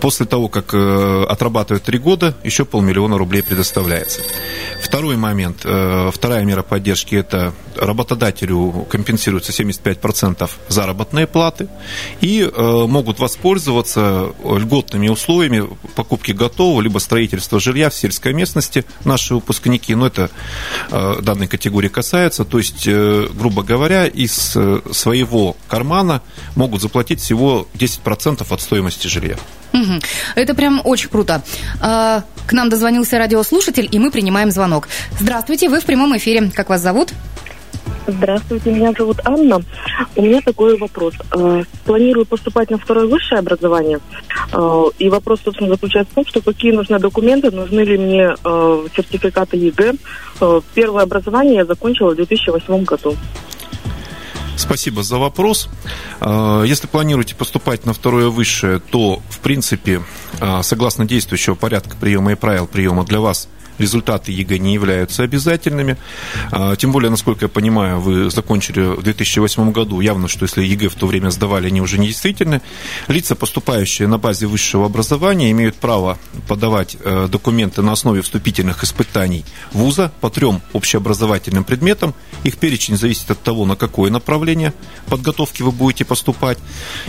После 0.00 0.26
того, 0.26 0.48
как 0.48 0.74
э, 0.74 1.24
отрабатывают 1.28 1.84
три 1.84 1.98
года, 1.98 2.36
еще 2.44 2.64
полмиллиона 2.64 3.18
рублей 3.18 3.42
предоставляется. 3.42 4.20
Второй 4.82 5.16
момент, 5.16 5.62
э, 5.64 6.10
вторая 6.12 6.44
мера 6.44 6.62
поддержки– 6.62 7.14
это 7.16 7.52
работодателю 7.76 8.86
компенсируется 8.90 9.52
75% 9.52 10.50
заработной 10.68 11.26
платы 11.26 11.68
и 12.20 12.42
э, 12.42 12.86
могут 12.86 13.18
воспользоваться 13.18 14.32
льготными 14.44 15.08
условиями 15.08 15.68
покупки 15.94 16.32
готового 16.32 16.80
либо 16.80 16.98
строительства 16.98 17.60
жилья 17.60 17.90
в 17.90 17.94
сельской 17.94 18.32
местности 18.32 18.84
наши 19.04 19.34
выпускники, 19.34 19.94
но 19.94 20.06
это 20.06 20.30
данной 20.90 21.46
категории 21.46 21.88
касается, 21.88 22.44
то 22.44 22.58
есть, 22.58 22.86
грубо 22.86 23.62
говоря, 23.62 24.06
из 24.06 24.56
своего 24.92 25.56
кармана 25.68 26.22
могут 26.54 26.82
заплатить 26.82 27.20
всего 27.20 27.68
10% 27.74 28.27
от 28.36 28.60
стоимости 28.60 29.06
жилья. 29.06 29.36
Угу. 29.72 30.00
Это 30.34 30.54
прям 30.54 30.80
очень 30.84 31.08
круто. 31.08 31.42
А, 31.80 32.22
к 32.46 32.52
нам 32.52 32.68
дозвонился 32.68 33.18
радиослушатель, 33.18 33.88
и 33.90 33.98
мы 33.98 34.10
принимаем 34.10 34.50
звонок. 34.50 34.88
Здравствуйте, 35.20 35.68
вы 35.68 35.80
в 35.80 35.84
прямом 35.84 36.16
эфире. 36.16 36.50
Как 36.54 36.68
вас 36.68 36.80
зовут? 36.80 37.12
Здравствуйте, 38.06 38.72
меня 38.72 38.92
зовут 38.96 39.18
Анна. 39.24 39.60
У 40.16 40.22
меня 40.22 40.40
такой 40.40 40.78
вопрос. 40.78 41.14
А, 41.30 41.62
планирую 41.84 42.24
поступать 42.24 42.70
на 42.70 42.78
второе 42.78 43.06
высшее 43.06 43.40
образование. 43.40 44.00
А, 44.52 44.84
и 44.98 45.08
вопрос, 45.08 45.40
собственно, 45.44 45.70
заключается 45.70 46.12
в 46.12 46.14
том, 46.14 46.26
что 46.26 46.40
какие 46.40 46.72
нужны 46.72 46.98
документы, 46.98 47.50
нужны 47.50 47.80
ли 47.80 47.98
мне 47.98 48.34
сертификаты 48.96 49.56
ЕГЭ. 49.56 49.94
Первое 50.74 51.02
образование 51.02 51.56
я 51.56 51.64
закончила 51.64 52.12
в 52.12 52.16
2008 52.16 52.84
году. 52.84 53.16
Спасибо 54.58 55.04
за 55.04 55.18
вопрос. 55.18 55.68
А, 56.20 56.62
если 56.64 56.88
планируете 56.88 57.34
поступать 57.36 57.86
на 57.86 57.94
второе 57.94 58.28
высшее, 58.28 58.80
то, 58.80 59.22
в 59.30 59.38
принципе, 59.38 60.02
а, 60.40 60.62
согласно 60.62 61.04
действующего 61.04 61.54
порядка 61.54 61.96
приема 61.96 62.32
и 62.32 62.34
правил 62.34 62.66
приема 62.66 63.04
для 63.04 63.20
вас 63.20 63.48
результаты 63.78 64.32
ЕГЭ 64.32 64.58
не 64.58 64.74
являются 64.74 65.22
обязательными. 65.22 65.96
А, 66.50 66.76
тем 66.76 66.92
более, 66.92 67.10
насколько 67.10 67.46
я 67.46 67.48
понимаю, 67.48 68.00
вы 68.00 68.30
закончили 68.30 68.80
в 68.80 69.02
2008 69.02 69.72
году. 69.72 70.00
Явно, 70.00 70.28
что 70.28 70.44
если 70.44 70.62
ЕГЭ 70.62 70.88
в 70.88 70.94
то 70.94 71.06
время 71.06 71.30
сдавали, 71.30 71.68
они 71.68 71.80
уже 71.80 71.98
не 71.98 72.08
действительны. 72.08 72.60
Лица, 73.08 73.34
поступающие 73.34 74.08
на 74.08 74.18
базе 74.18 74.46
высшего 74.46 74.86
образования, 74.86 75.50
имеют 75.50 75.76
право 75.76 76.18
подавать 76.46 76.96
э, 77.00 77.28
документы 77.30 77.82
на 77.82 77.92
основе 77.92 78.22
вступительных 78.22 78.84
испытаний 78.84 79.44
вуза 79.72 80.12
по 80.20 80.30
трем 80.30 80.60
общеобразовательным 80.72 81.64
предметам. 81.64 82.14
Их 82.44 82.58
перечень 82.58 82.96
зависит 82.96 83.30
от 83.30 83.42
того, 83.42 83.64
на 83.64 83.76
какое 83.76 84.10
направление 84.10 84.72
подготовки 85.06 85.62
вы 85.62 85.72
будете 85.72 86.04
поступать. 86.04 86.58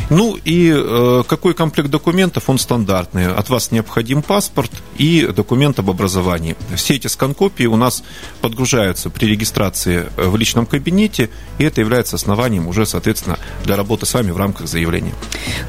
Ну 0.10 0.38
и 0.45 0.73
э, 0.75 1.23
какой 1.27 1.53
комплект 1.53 1.89
документов, 1.89 2.49
он 2.49 2.60
стандартный. 2.60 3.34
От 3.34 3.49
вас 3.49 3.71
необходим 3.71 4.21
паспорт 4.21 4.71
и 4.97 5.27
документ 5.36 5.79
об 5.79 5.89
образовании. 5.89 6.55
Все 6.76 6.95
эти 6.95 7.08
скан-копии 7.08 7.65
у 7.65 7.76
нас 7.76 8.04
подгружаются 8.41 9.10
при 9.10 9.26
регистрации 9.26 10.08
в 10.17 10.36
личном 10.36 10.65
кабинете, 10.65 11.30
и 11.58 11.63
это 11.63 11.82
является 11.82 12.15
основанием 12.15 12.67
уже, 12.67 12.86
соответственно, 12.86 13.39
для 13.63 13.76
работы 13.76 14.06
с 14.06 14.13
вами 14.13 14.32
в 14.32 14.38
рамках 14.38 14.67
заявления. 14.67 15.13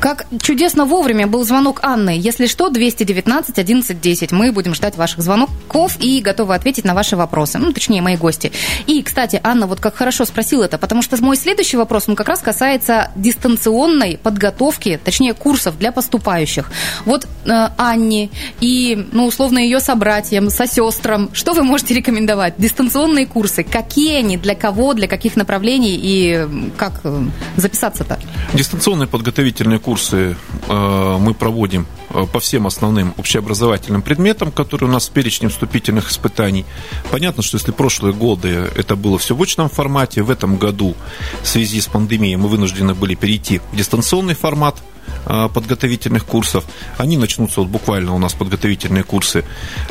Как 0.01 0.27
чудесно 0.43 0.85
вовремя 0.85 1.27
был 1.27 1.45
звонок 1.45 1.81
Анны. 1.83 2.17
Если 2.19 2.47
что, 2.47 2.69
219 2.69 3.59
11 3.59 4.01
10. 4.01 4.33
Мы 4.33 4.53
будем 4.53 4.75
ждать 4.75 4.97
ваших 4.97 5.23
звонков 5.23 5.97
и 6.01 6.21
готовы 6.21 6.55
ответить 6.55 6.85
на 6.85 6.95
ваши 6.95 7.17
вопросы. 7.17 7.59
Ну, 7.59 7.73
точнее, 7.73 8.03
мои 8.03 8.17
гости. 8.17 8.53
И, 8.87 9.03
кстати, 9.03 9.41
Анна 9.43 9.67
вот 9.67 9.81
как 9.81 9.97
хорошо 9.97 10.25
спросила 10.25 10.65
это, 10.65 10.79
потому 10.79 11.03
что 11.03 11.17
мой 11.23 11.37
следующий 11.37 11.77
вопрос, 11.77 12.09
он 12.09 12.17
как 12.17 12.29
раз 12.29 12.41
касается 12.41 13.11
дистанционной 13.17 14.19
подготовки, 14.19 15.01
точнее, 15.03 15.35
курсов 15.35 15.79
для 15.79 15.93
поступающих. 15.93 16.71
Вот 17.05 17.27
э, 17.45 17.69
Анне 17.77 18.31
и, 18.61 19.07
ну, 19.13 19.27
условно, 19.27 19.59
ее 19.59 19.81
собратьям, 19.81 20.51
сестрам, 20.89 21.31
что 21.33 21.53
вы 21.53 21.63
можете 21.63 21.95
рекомендовать? 21.95 22.55
Дистанционные 22.59 23.27
курсы, 23.27 23.63
какие 23.63 24.19
они, 24.19 24.37
для 24.37 24.55
кого, 24.55 24.95
для 24.95 25.09
каких 25.09 25.37
направлений 25.37 25.99
и 26.01 26.47
как 26.77 27.01
э, 27.05 27.25
записаться-то? 27.57 28.19
Дистанционные 28.55 29.09
подготовительные 29.09 29.79
курсы 29.79 30.37
э, 30.69 31.17
мы 31.21 31.35
проводим 31.35 31.87
э, 32.11 32.25
по 32.33 32.41
всем 32.41 32.67
основным 32.67 33.15
общеобразовательным 33.19 34.03
предметам, 34.03 34.53
которые 34.53 34.89
у 34.89 34.93
нас 34.93 35.09
в 35.09 35.13
перечне 35.13 35.49
вступительных 35.49 36.11
испытаний. 36.11 36.65
Понятно, 37.11 37.43
что 37.43 37.57
если 37.57 37.73
прошлые 37.73 38.15
годы 38.15 38.71
это 38.77 38.97
было 38.97 39.19
все 39.19 39.35
в 39.35 39.43
очном 39.43 39.69
формате, 39.69 40.23
в 40.23 40.31
этом 40.31 40.57
году 40.57 40.95
в 41.43 41.49
связи 41.49 41.81
с 41.81 41.87
пандемией 41.87 42.37
мы 42.37 42.49
вынуждены 42.49 42.95
были 42.95 43.15
перейти 43.15 43.61
в 43.73 43.77
дистанционный 43.77 44.35
формат 44.35 44.77
подготовительных 45.25 46.25
курсов. 46.25 46.65
Они 46.99 47.17
начнутся 47.17 47.61
вот 47.61 47.69
буквально 47.69 48.15
у 48.15 48.19
нас 48.19 48.35
подготовительные 48.35 49.03
курсы 49.03 49.45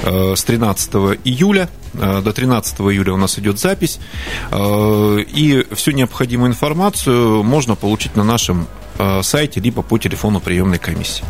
с 0.04 0.44
13 0.44 0.94
июля. 1.24 1.70
До 1.94 2.34
13 2.34 2.80
июля 2.82 3.14
у 3.14 3.18
нас 3.18 3.38
идет 3.40 3.60
запись. 3.60 4.00
И 4.54 5.68
всю 5.74 5.92
необходимую 5.92 6.50
информацию 6.50 7.44
можно 7.44 7.76
получить 7.76 8.16
на 8.16 8.24
нашем 8.24 8.68
Э, 9.00 9.24
сайте, 9.24 9.62
либо 9.62 9.82
по 9.82 9.98
телефону 9.98 10.42
приемной 10.42 10.78
комиссии. 10.78 11.24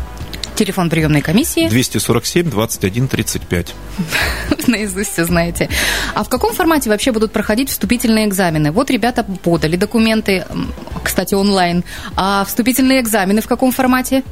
Телефон 0.60 0.90
приемной 0.90 1.22
комиссии? 1.22 1.70
247 1.70 2.50
21 2.50 3.08
35. 3.08 3.74
Наизусть 4.66 5.12
все 5.12 5.24
знаете. 5.24 5.70
А 6.12 6.22
в 6.22 6.28
каком 6.28 6.52
формате 6.52 6.90
вообще 6.90 7.12
будут 7.12 7.32
проходить 7.32 7.70
вступительные 7.70 8.26
экзамены? 8.26 8.70
Вот 8.70 8.90
ребята 8.90 9.24
подали 9.24 9.76
документы, 9.76 10.44
кстати, 11.02 11.32
онлайн. 11.32 11.82
А 12.14 12.44
вступительные 12.44 13.00
экзамены 13.00 13.40
в 13.40 13.46
каком 13.46 13.72
формате? 13.72 14.22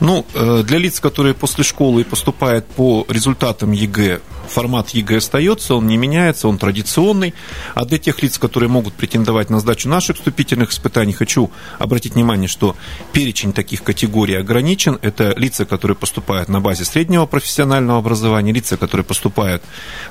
Ну, 0.00 0.26
э, 0.34 0.64
для 0.66 0.78
лиц, 0.78 0.98
которые 0.98 1.34
после 1.34 1.62
школы 1.62 2.02
поступают 2.02 2.66
по 2.66 3.06
результатам 3.08 3.70
ЕГЭ 3.70 4.18
формат 4.50 4.90
ЕГЭ 4.90 5.18
остается, 5.18 5.74
он 5.74 5.86
не 5.86 5.96
меняется, 5.96 6.48
он 6.48 6.58
традиционный. 6.58 7.34
А 7.74 7.84
для 7.84 7.98
тех 7.98 8.22
лиц, 8.22 8.38
которые 8.38 8.68
могут 8.68 8.94
претендовать 8.94 9.50
на 9.50 9.60
сдачу 9.60 9.88
наших 9.88 10.16
вступительных 10.16 10.70
испытаний, 10.72 11.12
хочу 11.12 11.50
обратить 11.78 12.14
внимание, 12.14 12.48
что 12.48 12.76
перечень 13.12 13.52
таких 13.52 13.82
категорий 13.82 14.34
ограничен. 14.34 14.98
Это 15.02 15.34
лица, 15.36 15.64
которые 15.64 15.96
поступают 15.96 16.48
на 16.48 16.60
базе 16.60 16.84
среднего 16.84 17.26
профессионального 17.26 17.98
образования, 17.98 18.52
лица, 18.52 18.76
которые 18.76 19.04
поступают 19.04 19.62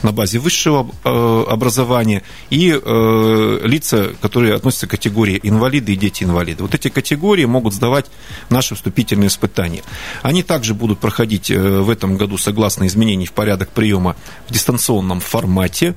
на 0.01 0.11
базе 0.11 0.39
высшего 0.39 0.89
э, 1.03 1.43
образования 1.49 2.23
и 2.49 2.71
э, 2.71 3.59
лица, 3.63 4.11
которые 4.21 4.55
относятся 4.55 4.87
к 4.87 4.91
категории 4.91 5.39
инвалиды 5.43 5.93
и 5.93 5.95
дети-инвалиды. 5.95 6.63
Вот 6.63 6.75
эти 6.75 6.89
категории 6.89 7.45
могут 7.45 7.73
сдавать 7.73 8.05
наши 8.49 8.75
вступительные 8.75 9.27
испытания. 9.27 9.83
Они 10.21 10.43
также 10.43 10.73
будут 10.73 10.99
проходить 10.99 11.51
э, 11.51 11.57
в 11.57 11.89
этом 11.89 12.17
году 12.17 12.37
согласно 12.37 12.87
изменений 12.87 13.25
в 13.25 13.33
порядок 13.33 13.69
приема 13.69 14.15
в 14.47 14.53
дистанционном 14.53 15.19
формате, 15.19 15.95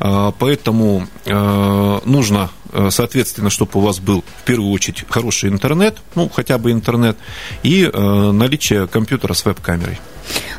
а, 0.00 0.32
поэтому 0.32 1.06
а, 1.26 2.00
нужно 2.04 2.50
а, 2.72 2.90
соответственно, 2.90 3.50
чтобы 3.50 3.72
у 3.74 3.80
вас 3.80 3.98
был 3.98 4.24
в 4.40 4.44
первую 4.44 4.70
очередь 4.70 5.04
хороший 5.08 5.50
интернет, 5.50 5.98
ну, 6.14 6.28
хотя 6.28 6.58
бы 6.58 6.72
интернет, 6.72 7.16
и 7.62 7.90
наличие 7.92 8.86
компьютера 8.86 9.34
с 9.34 9.44
веб-камерой. 9.44 9.98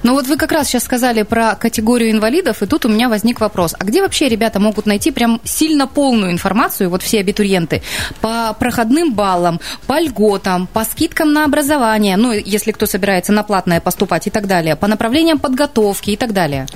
Ну 0.04 0.14
вот 0.14 0.28
вы 0.28 0.38
как 0.38 0.52
раз 0.52 0.68
сейчас 0.68 0.84
сказали 0.84 1.24
про 1.24 1.56
категорию 1.56 2.12
инвалидов, 2.12 2.62
и 2.62 2.66
тут 2.66 2.86
у 2.86 2.90
меня 2.90 3.10
возник 3.10 3.40
вопрос. 3.40 3.76
А 3.78 3.84
где 3.84 4.02
вообще 4.02 4.30
ребята 4.30 4.60
могут 4.60 4.86
найти 4.86 5.12
прям 5.12 5.40
сильно 5.44 5.88
полную 5.88 6.32
информацию, 6.32 6.90
вот 6.90 7.02
все 7.02 7.20
абитуриенты, 7.20 7.82
по 8.22 8.56
проходным 8.60 9.14
баллам, 9.14 9.60
по 9.88 10.00
льготам, 10.00 10.68
по 10.68 10.84
скидкам 10.84 11.34
на 11.34 11.46
образование, 11.46 12.18
ну, 12.18 12.32
если 12.34 12.72
кто 12.72 12.86
собирается 12.86 13.32
на 13.32 13.44
платное 13.44 13.80
поступать 13.80 14.28
и 14.28 14.30
так 14.30 14.48
далее, 14.48 14.76
по 14.76 14.88
направлениям 14.88 15.40
подготовки 15.40 16.12
и 16.12 16.18
так 16.18 16.34
далее? 16.34 16.68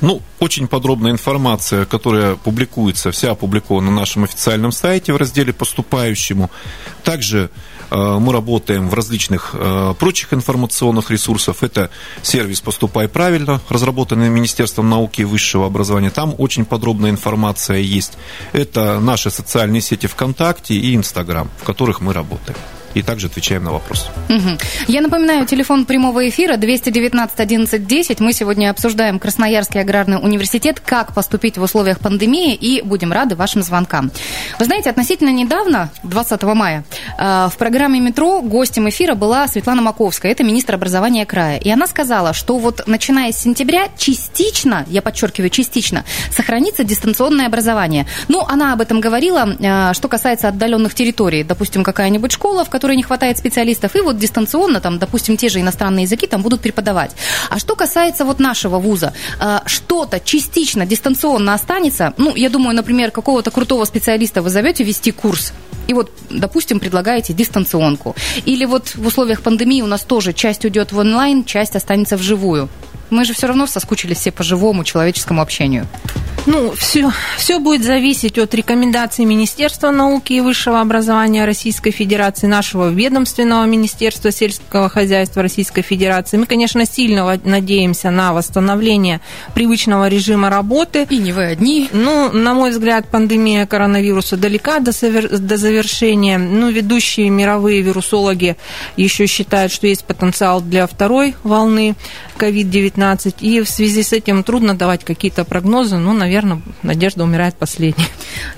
Ну, 0.00 0.22
очень 0.38 0.68
подробная 0.68 1.10
информация, 1.10 1.84
которая 1.84 2.36
публикуется, 2.36 3.10
вся 3.10 3.32
опубликована 3.32 3.90
на 3.90 3.96
нашем 3.96 4.24
официальном 4.24 4.70
сайте 4.70 5.12
в 5.12 5.16
разделе 5.16 5.52
«Поступающему». 5.52 6.50
Также 7.02 7.50
мы 7.96 8.32
работаем 8.32 8.88
в 8.88 8.94
различных 8.94 9.50
э, 9.54 9.94
прочих 9.98 10.32
информационных 10.32 11.10
ресурсах. 11.10 11.62
Это 11.62 11.90
сервис 12.22 12.60
«Поступай 12.60 13.08
правильно», 13.08 13.60
разработанный 13.68 14.28
Министерством 14.28 14.88
науки 14.88 15.22
и 15.22 15.24
высшего 15.24 15.66
образования. 15.66 16.10
Там 16.10 16.34
очень 16.38 16.64
подробная 16.64 17.10
информация 17.10 17.78
есть. 17.78 18.18
Это 18.52 19.00
наши 19.00 19.30
социальные 19.30 19.80
сети 19.80 20.06
ВКонтакте 20.06 20.74
и 20.74 20.94
Инстаграм, 20.94 21.50
в 21.60 21.64
которых 21.64 22.00
мы 22.00 22.12
работаем 22.12 22.58
и 22.98 23.02
также 23.02 23.28
отвечаем 23.28 23.62
на 23.62 23.72
вопросы. 23.72 24.06
Угу. 24.28 24.58
Я 24.88 25.00
напоминаю, 25.00 25.46
телефон 25.46 25.84
прямого 25.84 26.28
эфира 26.28 26.56
219 26.56 27.38
11 27.38 27.86
10. 27.86 28.20
Мы 28.20 28.32
сегодня 28.32 28.70
обсуждаем 28.70 29.20
Красноярский 29.20 29.80
аграрный 29.80 30.16
университет, 30.16 30.80
как 30.84 31.14
поступить 31.14 31.58
в 31.58 31.62
условиях 31.62 32.00
пандемии, 32.00 32.54
и 32.54 32.82
будем 32.82 33.12
рады 33.12 33.36
вашим 33.36 33.62
звонкам. 33.62 34.10
Вы 34.58 34.64
знаете, 34.64 34.90
относительно 34.90 35.30
недавно, 35.30 35.90
20 36.02 36.42
мая, 36.54 36.84
э, 37.18 37.48
в 37.52 37.56
программе 37.56 38.00
«Метро» 38.00 38.42
гостем 38.42 38.88
эфира 38.88 39.14
была 39.14 39.46
Светлана 39.46 39.80
Маковская, 39.80 40.32
это 40.32 40.42
министр 40.42 40.74
образования 40.74 41.24
края. 41.24 41.58
И 41.58 41.70
она 41.70 41.86
сказала, 41.86 42.32
что 42.32 42.58
вот 42.58 42.82
начиная 42.88 43.30
с 43.30 43.38
сентября 43.38 43.88
частично, 43.96 44.84
я 44.88 45.02
подчеркиваю, 45.02 45.50
частично, 45.50 46.04
сохранится 46.32 46.82
дистанционное 46.82 47.46
образование. 47.46 48.06
Ну, 48.26 48.44
она 48.48 48.72
об 48.72 48.80
этом 48.80 49.00
говорила, 49.00 49.56
э, 49.56 49.94
что 49.94 50.08
касается 50.08 50.48
отдаленных 50.48 50.94
территорий. 50.94 51.44
Допустим, 51.44 51.84
какая-нибудь 51.84 52.32
школа, 52.32 52.64
в 52.64 52.70
которой 52.70 52.87
которой 52.88 52.96
не 52.96 53.02
хватает 53.02 53.36
специалистов, 53.36 53.96
и 53.96 54.00
вот 54.00 54.16
дистанционно, 54.16 54.80
там, 54.80 54.98
допустим, 54.98 55.36
те 55.36 55.50
же 55.50 55.60
иностранные 55.60 56.04
языки 56.04 56.26
там 56.26 56.42
будут 56.42 56.62
преподавать. 56.62 57.10
А 57.50 57.58
что 57.58 57.76
касается 57.76 58.24
вот 58.24 58.40
нашего 58.40 58.78
вуза, 58.78 59.12
э, 59.40 59.58
что-то 59.66 60.20
частично 60.20 60.86
дистанционно 60.86 61.52
останется, 61.52 62.14
ну, 62.16 62.34
я 62.36 62.48
думаю, 62.48 62.74
например, 62.74 63.10
какого-то 63.10 63.50
крутого 63.50 63.84
специалиста 63.84 64.40
вы 64.40 64.48
зовете 64.48 64.84
вести 64.84 65.12
курс, 65.12 65.52
и 65.86 65.94
вот, 65.94 66.10
допустим, 66.30 66.80
предлагаете 66.80 67.34
дистанционку. 67.34 68.14
Или 68.46 68.66
вот 68.66 68.94
в 68.94 69.06
условиях 69.06 69.42
пандемии 69.42 69.82
у 69.82 69.86
нас 69.86 70.02
тоже 70.02 70.32
часть 70.32 70.64
уйдет 70.64 70.92
в 70.92 70.98
онлайн, 70.98 71.44
часть 71.44 71.76
останется 71.76 72.16
вживую. 72.16 72.68
Мы 73.10 73.24
же 73.24 73.34
все 73.34 73.46
равно 73.46 73.66
соскучились 73.66 74.18
все 74.18 74.32
по 74.32 74.42
живому 74.42 74.84
человеческому 74.84 75.42
общению. 75.42 75.86
Ну, 76.46 76.72
все, 76.72 77.10
все 77.36 77.58
будет 77.58 77.84
зависеть 77.84 78.38
от 78.38 78.54
рекомендаций 78.54 79.26
Министерства 79.26 79.90
науки 79.90 80.32
и 80.32 80.40
высшего 80.40 80.80
образования 80.80 81.44
Российской 81.44 81.90
Федерации, 81.90 82.46
нашего 82.46 82.88
ведомственного 82.88 83.66
Министерства 83.66 84.30
сельского 84.30 84.88
хозяйства 84.88 85.42
Российской 85.42 85.82
Федерации. 85.82 86.38
Мы, 86.38 86.46
конечно, 86.46 86.86
сильно 86.86 87.38
надеемся 87.44 88.10
на 88.10 88.32
восстановление 88.32 89.20
привычного 89.54 90.08
режима 90.08 90.48
работы. 90.48 91.06
И 91.10 91.18
не 91.18 91.32
вы 91.32 91.44
одни. 91.44 91.90
Ну, 91.92 92.32
на 92.32 92.54
мой 92.54 92.70
взгляд, 92.70 93.10
пандемия 93.10 93.66
коронавируса 93.66 94.38
далека 94.38 94.78
до, 94.80 94.92
совер... 94.92 95.28
до 95.28 95.58
завершения. 95.58 96.38
Ну, 96.38 96.70
ведущие 96.70 97.28
мировые 97.28 97.82
вирусологи 97.82 98.56
еще 98.96 99.26
считают, 99.26 99.70
что 99.70 99.86
есть 99.86 100.06
потенциал 100.06 100.62
для 100.62 100.86
второй 100.86 101.34
волны 101.42 101.94
COVID-19. 102.38 102.97
И 103.42 103.60
в 103.60 103.68
связи 103.68 104.02
с 104.02 104.12
этим 104.12 104.42
трудно 104.42 104.74
давать 104.74 105.04
какие-то 105.04 105.44
прогнозы. 105.44 105.96
Наверное, 105.96 106.38
наверное, 106.38 106.62
надежда 106.82 107.24
умирает 107.24 107.54
последней. 107.54 108.06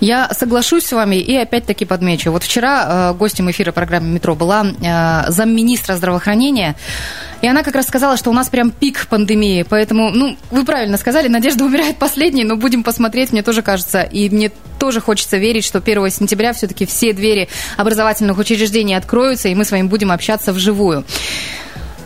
Я 0.01 0.31
соглашусь 0.33 0.85
с 0.85 0.93
вами 0.93 1.17
и 1.17 1.37
опять-таки 1.37 1.85
подмечу. 1.85 2.31
Вот 2.33 2.43
вчера 2.43 3.13
э, 3.13 3.15
гостем 3.17 3.51
эфира 3.51 3.73
программы 3.73 4.09
«Метро» 4.09 4.35
была 4.35 4.65
э, 4.65 5.31
замминистра 5.31 5.97
здравоохранения, 5.97 6.77
и 7.43 7.49
она 7.49 7.63
как 7.63 7.75
раз 7.75 7.87
сказала, 7.87 8.17
что 8.17 8.31
у 8.31 8.33
нас 8.33 8.49
прям 8.49 8.71
пик 8.71 9.07
пандемии. 9.09 9.65
Поэтому, 9.69 10.11
ну, 10.11 10.37
вы 10.51 10.65
правильно 10.65 10.99
сказали, 10.99 11.29
надежда 11.29 11.65
умирает 11.65 11.97
последней, 11.97 12.45
но 12.45 12.57
будем 12.57 12.83
посмотреть, 12.83 13.33
мне 13.33 13.43
тоже 13.43 13.63
кажется. 13.63 14.03
И 14.03 14.29
мне 14.29 14.51
тоже 14.79 15.01
хочется 15.01 15.39
верить, 15.39 15.65
что 15.65 15.79
1 15.79 16.11
сентября 16.11 16.53
все-таки 16.53 16.87
все 16.87 17.13
двери 17.13 17.49
образовательных 17.77 18.37
учреждений 18.39 18.95
откроются, 18.95 19.49
и 19.49 19.55
мы 19.55 19.65
с 19.65 19.71
вами 19.71 19.85
будем 19.85 20.13
общаться 20.13 20.53
вживую. 20.53 21.05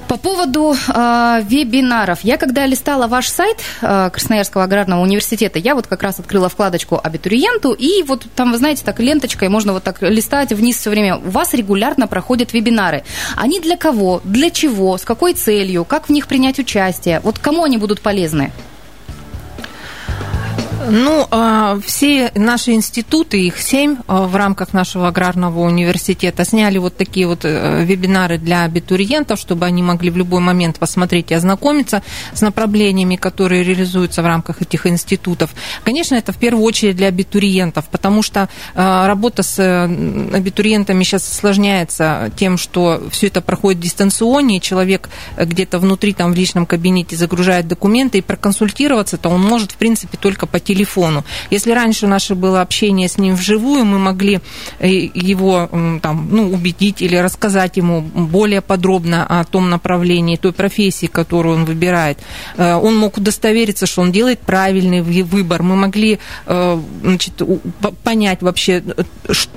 По 0.09 0.17
поводу 0.17 0.75
э, 0.75 1.43
вебинаров. 1.49 2.21
Я 2.23 2.37
когда 2.37 2.67
листала 2.67 3.07
ваш 3.07 3.29
сайт 3.29 3.59
э, 3.81 4.11
Красноярского 4.13 4.65
аграрного 4.65 5.01
университета, 5.01 5.59
я 5.59 5.75
вот 5.75 5.87
как 5.87 6.03
раз 6.03 6.21
открыла 6.21 6.49
вкладочку 6.49 7.01
абитуриенту, 7.03 7.73
и 7.73 8.03
вот 8.03 8.27
там, 8.35 8.53
вы 8.53 8.59
знаете, 8.59 8.85
так 8.85 9.01
ленточкой 9.01 9.49
можно 9.49 9.73
вот 9.73 9.83
так 9.83 10.03
листать 10.03 10.53
вниз 10.53 10.79
все 10.79 10.91
время. 10.91 11.17
У 11.17 11.31
вас 11.31 11.55
регулярно 11.55 12.07
проходят 12.07 12.53
вебинары. 12.53 13.05
Они 13.37 13.61
для 13.61 13.77
кого? 13.77 14.21
Для 14.25 14.51
чего? 14.51 14.99
С 14.99 15.05
какой 15.05 15.35
целью? 15.35 15.85
Как 15.85 16.09
в 16.09 16.13
них 16.13 16.27
принять 16.27 16.59
участие? 16.59 17.21
Вот 17.21 17.39
кому 17.39 17.65
они 17.65 17.79
будут 17.79 18.01
полезны? 18.01 18.53
Ну, 20.89 21.27
а, 21.31 21.79
все 21.85 22.31
наши 22.35 22.73
институты, 22.73 23.41
их 23.41 23.59
семь 23.59 23.97
а, 24.07 24.27
в 24.27 24.37
рамках 24.37 24.73
нашего 24.73 25.09
аграрного 25.09 25.61
университета, 25.61 26.45
сняли 26.45 26.79
вот 26.79 26.97
такие 26.97 27.27
вот 27.27 27.45
э, 27.45 27.85
вебинары 27.85 28.39
для 28.39 28.65
абитуриентов, 28.65 29.39
чтобы 29.39 29.67
они 29.67 29.83
могли 29.83 30.11
в 30.11 30.17
любой 30.17 30.41
момент 30.41 30.79
посмотреть 30.79 31.31
и 31.31 31.35
ознакомиться 31.35 32.03
с 32.33 32.41
направлениями, 32.43 33.17
которые 33.17 33.65
реализуются 33.65 34.23
в 34.23 34.27
рамках 34.27 34.63
этих 34.63 34.87
институтов. 34.87 35.55
Конечно, 35.85 36.15
это 36.15 36.33
в 36.33 36.37
первую 36.37 36.65
очередь 36.65 36.97
для 36.97 37.09
абитуриентов, 37.09 37.87
потому 37.91 38.23
что 38.23 38.49
а, 38.75 39.07
работа 39.07 39.43
с 39.43 39.59
э, 39.59 39.85
абитуриентами 40.37 41.03
сейчас 41.05 41.31
осложняется 41.31 42.31
тем, 42.37 42.59
что 42.59 43.03
все 43.11 43.29
это 43.29 43.41
проходит 43.41 43.81
дистанционнее, 43.81 44.61
человек 44.61 45.09
где-то 45.37 45.79
внутри, 45.79 46.13
там 46.13 46.33
в 46.33 46.37
личном 46.37 46.67
кабинете 46.67 47.17
загружает 47.17 47.67
документы, 47.69 48.19
и 48.19 48.21
проконсультироваться, 48.21 49.17
то 49.17 49.29
он 49.29 49.43
может, 49.43 49.73
в 49.73 49.77
принципе, 49.77 50.19
только 50.19 50.47
по 50.47 50.61
телефону. 50.61 50.74
Если 51.51 51.73
раньше 51.73 52.07
наше 52.07 52.35
было 52.35 52.61
общение 52.61 53.09
с 53.09 53.19
ним 53.19 53.35
вживую, 53.35 53.85
мы 53.85 53.99
могли 53.99 54.41
э, 54.79 54.89
его 54.89 55.69
там, 56.03 56.29
ну, 56.31 56.53
убедить 56.53 57.03
или 57.03 57.17
рассказать 57.17 57.77
ему 57.77 58.01
более 58.01 58.61
подробно 58.61 59.27
о 59.27 59.45
том 59.45 59.71
направлении, 59.71 60.37
той 60.37 60.53
профессии, 60.53 61.07
которую 61.07 61.57
он 61.57 61.65
выбирает. 61.65 62.19
Э, 62.57 62.75
он 62.75 62.97
мог 62.97 63.17
удостовериться, 63.17 63.87
что 63.87 64.03
он 64.03 64.13
делает 64.13 64.41
правильный 64.41 65.01
выбор. 65.01 65.63
Мы 65.63 65.77
могли 65.77 66.19
э, 66.47 66.81
значит, 67.03 67.43
понять 68.03 68.43
вообще, 68.43 68.83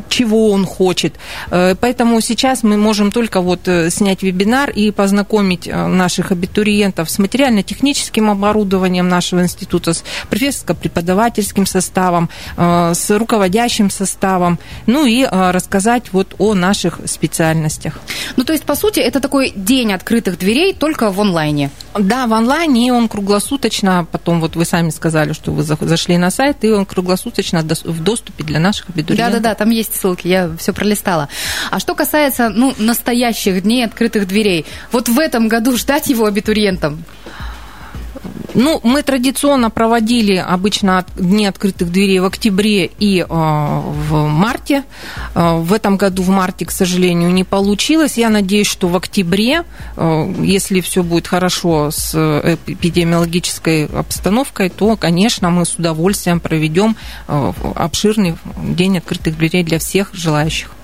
чего 0.10 0.52
он 0.52 0.66
хочет. 0.66 1.16
Поэтому 1.50 2.22
сейчас 2.22 2.64
мы 2.64 2.78
можем 2.78 3.12
только 3.12 3.42
вот 3.42 3.68
снять 3.90 4.24
вебинар 4.24 4.70
и 4.70 4.92
познакомить 4.92 5.68
наших 5.68 6.32
абитуриентов 6.32 7.10
с 7.10 7.20
материально-техническим 7.20 8.30
оборудованием 8.30 9.08
нашего 9.08 9.42
института, 9.42 9.94
с 9.94 10.04
профессорско-преподавательским 10.30 11.07
преподавательским 11.08 11.66
составом, 11.66 12.30
э, 12.58 12.94
с 12.94 13.18
руководящим 13.18 13.90
составом, 13.90 14.60
ну 14.88 15.06
и 15.06 15.24
э, 15.24 15.52
рассказать 15.52 16.12
вот 16.12 16.36
о 16.38 16.54
наших 16.54 17.00
специальностях. 17.06 18.00
Ну, 18.36 18.44
то 18.44 18.54
есть, 18.54 18.66
по 18.66 18.76
сути, 18.76 19.00
это 19.00 19.20
такой 19.20 19.54
день 19.56 19.94
открытых 19.94 20.38
дверей 20.38 20.74
только 20.74 21.12
в 21.12 21.20
онлайне. 21.20 21.70
Да, 21.98 22.28
в 22.28 22.34
онлайне, 22.34 22.88
и 22.88 22.92
он 22.92 23.08
круглосуточно, 23.08 24.06
потом 24.12 24.42
вот 24.42 24.56
вы 24.56 24.66
сами 24.66 24.90
сказали, 24.90 25.34
что 25.34 25.52
вы 25.52 25.64
зашли 25.64 26.18
на 26.18 26.30
сайт, 26.30 26.58
и 26.64 26.72
он 26.72 26.86
круглосуточно 26.86 27.62
в 27.62 28.04
доступе 28.04 28.44
для 28.44 28.60
наших 28.60 28.90
абитуриентов. 28.90 29.42
Да-да-да, 29.42 29.56
там 29.56 29.70
есть 29.70 29.96
ссылки, 29.96 30.28
я 30.28 30.50
все 30.58 30.74
пролистала. 30.74 31.30
А 31.72 31.80
что 31.80 31.96
касается, 31.96 32.50
ну, 32.50 32.74
настоящих 32.78 33.64
дней 33.64 33.86
открытых 33.86 34.28
дверей, 34.28 34.66
вот 34.92 35.10
в 35.10 35.20
этом 35.20 35.48
году 35.48 35.78
ждать 35.78 36.08
его 36.08 36.26
абитуриентам? 36.26 37.04
Ну, 38.54 38.80
мы 38.84 39.04
традиционно 39.04 39.70
проводили 39.70 40.36
обычно 40.36 41.06
дни 41.16 41.46
открытых 41.46 41.92
дверей 41.92 42.20
в 42.20 42.26
октябре 42.26 42.86
и 42.86 43.20
э, 43.20 43.26
в 43.30 44.28
марте. 44.28 44.84
Э, 45.36 45.58
в 45.58 45.72
этом 45.74 45.98
году 45.98 46.24
в 46.24 46.30
марте, 46.30 46.66
к 46.66 46.72
сожалению, 46.72 47.32
не 47.32 47.44
получилось. 47.44 48.18
Я 48.18 48.30
надеюсь, 48.30 48.66
что 48.68 48.88
в 48.88 48.96
октябре, 48.96 49.64
э, 49.96 50.34
если 50.42 50.82
все 50.82 51.04
будет 51.04 51.28
хорошо 51.28 51.92
с 51.92 52.16
эпидемиологической 52.16 53.86
обстановкой, 53.86 54.70
то, 54.70 54.96
конечно, 54.96 55.52
мы 55.52 55.66
с 55.66 55.76
удовольствием 55.76 56.40
проведем 56.40 56.96
обширный 57.28 58.38
день 58.64 58.98
открытых 58.98 59.38
дверей 59.38 59.64
для 59.64 59.78
всех 59.78 60.10
желающих. 60.14 60.77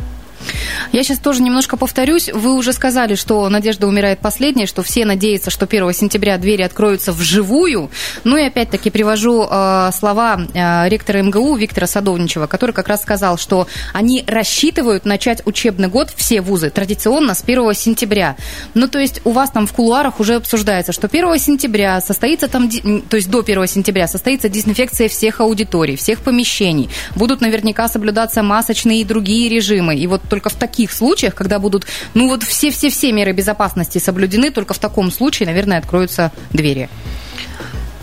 Я 0.91 1.03
сейчас 1.03 1.19
тоже 1.19 1.41
немножко 1.41 1.77
повторюсь. 1.77 2.29
Вы 2.33 2.53
уже 2.55 2.73
сказали, 2.73 3.15
что 3.15 3.47
надежда 3.49 3.87
умирает 3.87 4.19
последней, 4.19 4.65
что 4.65 4.83
все 4.83 5.05
надеются, 5.05 5.49
что 5.49 5.65
1 5.65 5.93
сентября 5.93 6.37
двери 6.37 6.61
откроются 6.61 7.11
вживую. 7.11 7.89
Ну 8.23 8.37
и 8.37 8.43
опять-таки 8.43 8.89
привожу 8.89 9.47
э, 9.49 9.89
слова 9.93 10.39
э, 10.53 10.89
ректора 10.89 11.21
МГУ 11.21 11.55
Виктора 11.55 11.87
Садовничева, 11.87 12.47
который 12.47 12.71
как 12.71 12.87
раз 12.87 13.01
сказал, 13.01 13.37
что 13.37 13.67
они 13.93 14.23
рассчитывают 14.27 15.05
начать 15.05 15.41
учебный 15.45 15.87
год, 15.87 16.11
все 16.15 16.41
вузы, 16.41 16.69
традиционно 16.69 17.33
с 17.33 17.43
1 17.43 17.73
сентября. 17.73 18.35
Ну 18.73 18.87
то 18.87 18.99
есть 18.99 19.21
у 19.23 19.31
вас 19.31 19.51
там 19.51 19.67
в 19.67 19.73
кулуарах 19.73 20.19
уже 20.19 20.35
обсуждается, 20.35 20.91
что 20.91 21.07
1 21.07 21.39
сентября 21.39 22.01
состоится 22.01 22.47
там, 22.47 22.69
то 22.69 23.17
есть 23.17 23.29
до 23.29 23.39
1 23.39 23.67
сентября 23.67 24.07
состоится 24.07 24.49
дезинфекция 24.49 25.09
всех 25.09 25.41
аудиторий, 25.41 25.95
всех 25.95 26.21
помещений. 26.21 26.89
Будут 27.15 27.41
наверняка 27.41 27.87
соблюдаться 27.87 28.43
масочные 28.43 29.01
и 29.01 29.03
другие 29.03 29.49
режимы. 29.49 29.95
И 29.95 30.07
вот 30.07 30.21
только 30.33 30.49
в 30.49 30.55
таких 30.55 30.91
случаях, 30.91 31.35
когда 31.35 31.59
будут, 31.59 31.85
ну 32.15 32.27
вот 32.27 32.41
все-все-все 32.41 33.11
меры 33.11 33.33
безопасности 33.33 33.99
соблюдены, 33.99 34.49
только 34.49 34.73
в 34.73 34.79
таком 34.79 35.11
случае, 35.11 35.45
наверное, 35.45 35.77
откроются 35.77 36.31
двери. 36.51 36.89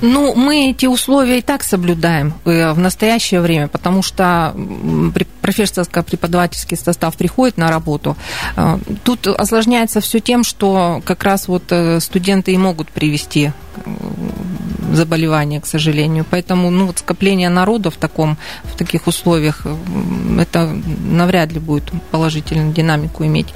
Ну, 0.01 0.35
мы 0.37 0.71
эти 0.71 0.87
условия 0.87 1.38
и 1.38 1.43
так 1.43 1.64
соблюдаем 1.64 2.33
э, 2.45 2.73
в 2.73 2.79
настоящее 2.79 3.40
время, 3.40 3.66
потому 3.66 4.03
что 4.03 4.55
профессорско-преподавательский 5.43 6.77
состав 6.77 7.16
приходит 7.16 7.59
на 7.59 7.69
работу. 7.69 8.16
Э, 8.57 8.79
тут 9.03 9.27
осложняется 9.27 10.01
все 10.01 10.21
тем, 10.21 10.45
что 10.45 11.03
как 11.05 11.25
раз 11.25 11.49
вот 11.49 11.64
э, 11.71 11.99
студенты 11.99 12.53
и 12.53 12.59
могут 12.59 12.90
привести 12.90 13.51
заболевания, 14.90 15.61
к 15.61 15.66
сожалению. 15.66 16.24
Поэтому 16.29 16.70
ну, 16.70 16.87
вот 16.87 16.98
скопление 16.98 17.48
народа 17.48 17.90
в, 17.90 17.96
таком, 17.96 18.37
в 18.64 18.76
таких 18.76 19.07
условиях, 19.07 19.66
это 20.38 20.76
навряд 21.05 21.53
ли 21.53 21.61
будет 21.61 21.90
положительную 22.11 22.72
динамику 22.72 23.24
иметь. 23.24 23.48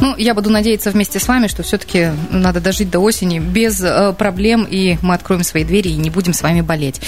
Ну, 0.00 0.14
я 0.16 0.34
буду 0.34 0.50
надеяться 0.50 0.90
вместе 0.90 1.18
с 1.18 1.28
вами, 1.28 1.46
что 1.46 1.62
все-таки 1.62 2.10
надо 2.30 2.60
дожить 2.60 2.90
до 2.90 3.00
осени 3.00 3.38
без 3.38 3.82
э, 3.82 4.12
проблем, 4.12 4.66
и 4.68 4.96
мы 5.02 5.14
откроем 5.14 5.42
свои 5.42 5.64
двери 5.64 5.88
и 5.90 5.96
не 5.96 6.10
будем 6.10 6.32
с 6.32 6.42
вами 6.42 6.60
болеть. 6.60 7.00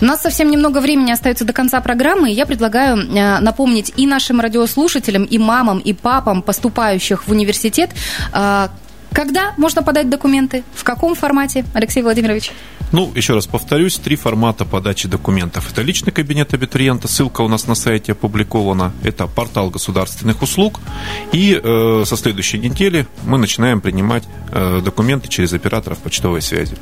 У 0.00 0.04
нас 0.04 0.22
совсем 0.22 0.50
немного 0.50 0.80
времени 0.80 1.12
остается 1.12 1.44
до 1.44 1.52
конца 1.52 1.80
программы, 1.80 2.30
и 2.30 2.34
я 2.34 2.46
предлагаю 2.46 2.96
э, 2.96 3.40
напомнить 3.40 3.92
и 3.96 4.06
нашим 4.06 4.40
радиослушателям, 4.40 5.24
и 5.24 5.38
мамам, 5.38 5.78
и 5.78 5.92
папам, 5.92 6.42
поступающих 6.42 7.26
в 7.26 7.30
университет, 7.30 7.90
э, 8.32 8.68
когда 9.16 9.54
можно 9.56 9.82
подать 9.82 10.10
документы? 10.10 10.62
В 10.74 10.84
каком 10.84 11.14
формате, 11.14 11.64
Алексей 11.72 12.02
Владимирович? 12.02 12.52
Ну, 12.92 13.10
еще 13.16 13.34
раз 13.34 13.46
повторюсь, 13.46 13.96
три 13.96 14.14
формата 14.14 14.64
подачи 14.64 15.08
документов. 15.08 15.72
Это 15.72 15.82
личный 15.82 16.12
кабинет 16.12 16.54
абитуриента, 16.54 17.08
ссылка 17.08 17.40
у 17.40 17.48
нас 17.48 17.66
на 17.66 17.74
сайте 17.74 18.12
опубликована. 18.12 18.92
Это 19.02 19.26
портал 19.26 19.70
государственных 19.70 20.42
услуг. 20.42 20.80
И 21.32 21.60
э, 21.60 22.04
со 22.06 22.16
следующей 22.16 22.58
недели 22.58 23.06
мы 23.24 23.38
начинаем 23.38 23.80
принимать 23.80 24.22
э, 24.52 24.80
документы 24.84 25.28
через 25.28 25.52
операторов 25.52 25.98
почтовой 25.98 26.42
связи. 26.42 26.76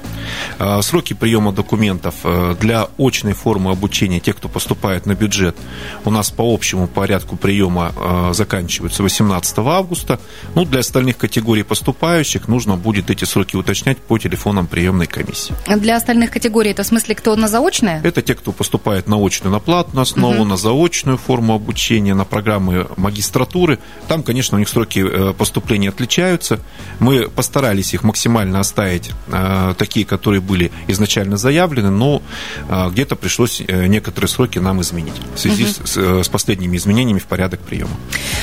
Э, 0.59 0.83
сроки 0.83 1.14
приема 1.14 1.53
документов 1.53 2.16
э, 2.25 2.55
для 2.61 2.88
очной 2.99 3.33
формы 3.33 3.70
обучения 3.70 4.20
тех, 4.20 4.37
кто 4.37 4.49
поступает 4.49 5.07
на 5.07 5.14
бюджет, 5.14 5.57
у 6.05 6.11
нас 6.11 6.31
по 6.31 6.53
общему 6.53 6.87
порядку 6.87 7.37
приема 7.37 7.92
э, 7.97 8.35
заканчиваются 8.35 9.03
18 9.03 9.59
августа. 9.59 10.20
Ну, 10.55 10.66
для 10.66 10.81
остальных 10.81 11.16
категорий 11.16 11.62
поступающих 11.62 12.24
нужно 12.49 12.77
будет 12.77 13.11
эти 13.11 13.25
сроки 13.25 13.57
уточнять 13.57 13.99
по 13.99 14.19
телефонам 14.19 14.67
приемной 14.67 15.07
комиссии. 15.07 15.55
Для 15.67 15.95
для 15.95 15.99
остальных 15.99 16.33
категорий 16.33 16.73
это 16.73 16.83
в 16.83 16.87
смысле 16.87 17.15
кто 17.15 17.37
на 17.37 17.47
заочное? 17.47 18.01
Это 18.03 18.21
те, 18.21 18.35
кто 18.35 18.51
поступает 18.51 19.07
на 19.07 19.17
очную, 19.17 19.53
на 19.53 19.61
платную 19.61 20.03
основу, 20.03 20.41
угу. 20.41 20.45
на 20.45 20.57
заочную 20.57 21.19
форму 21.19 21.55
обучения, 21.55 22.15
на 22.15 22.25
программы 22.25 22.89
магистратуры. 22.97 23.79
Там, 24.09 24.25
конечно, 24.25 24.57
у 24.57 24.59
них 24.59 24.69
сроки 24.69 24.99
э, 24.99 25.33
поступления 25.35 25.91
отличаются. 25.91 26.59
Мы 26.99 27.29
постарались 27.29 27.95
их 27.95 28.03
максимально 28.03 28.59
оставить 28.59 29.13
э, 29.29 29.75
такие, 29.79 30.05
которые 30.05 30.41
были 30.41 30.73
изначально 30.89 31.37
заявлены, 31.37 31.91
но 31.91 32.23
э, 32.69 32.91
где-то 32.91 33.15
пришлось 33.15 33.63
некоторые 33.69 34.29
сроки 34.29 34.59
нам 34.59 34.81
изменить 34.81 35.15
в 35.37 35.39
связи 35.39 35.65
угу. 35.65 35.87
с, 35.87 36.25
с 36.25 36.29
последними 36.29 36.77
изменениями 36.77 37.21
в 37.21 37.27
порядок 37.27 37.61
приема. 37.61 37.95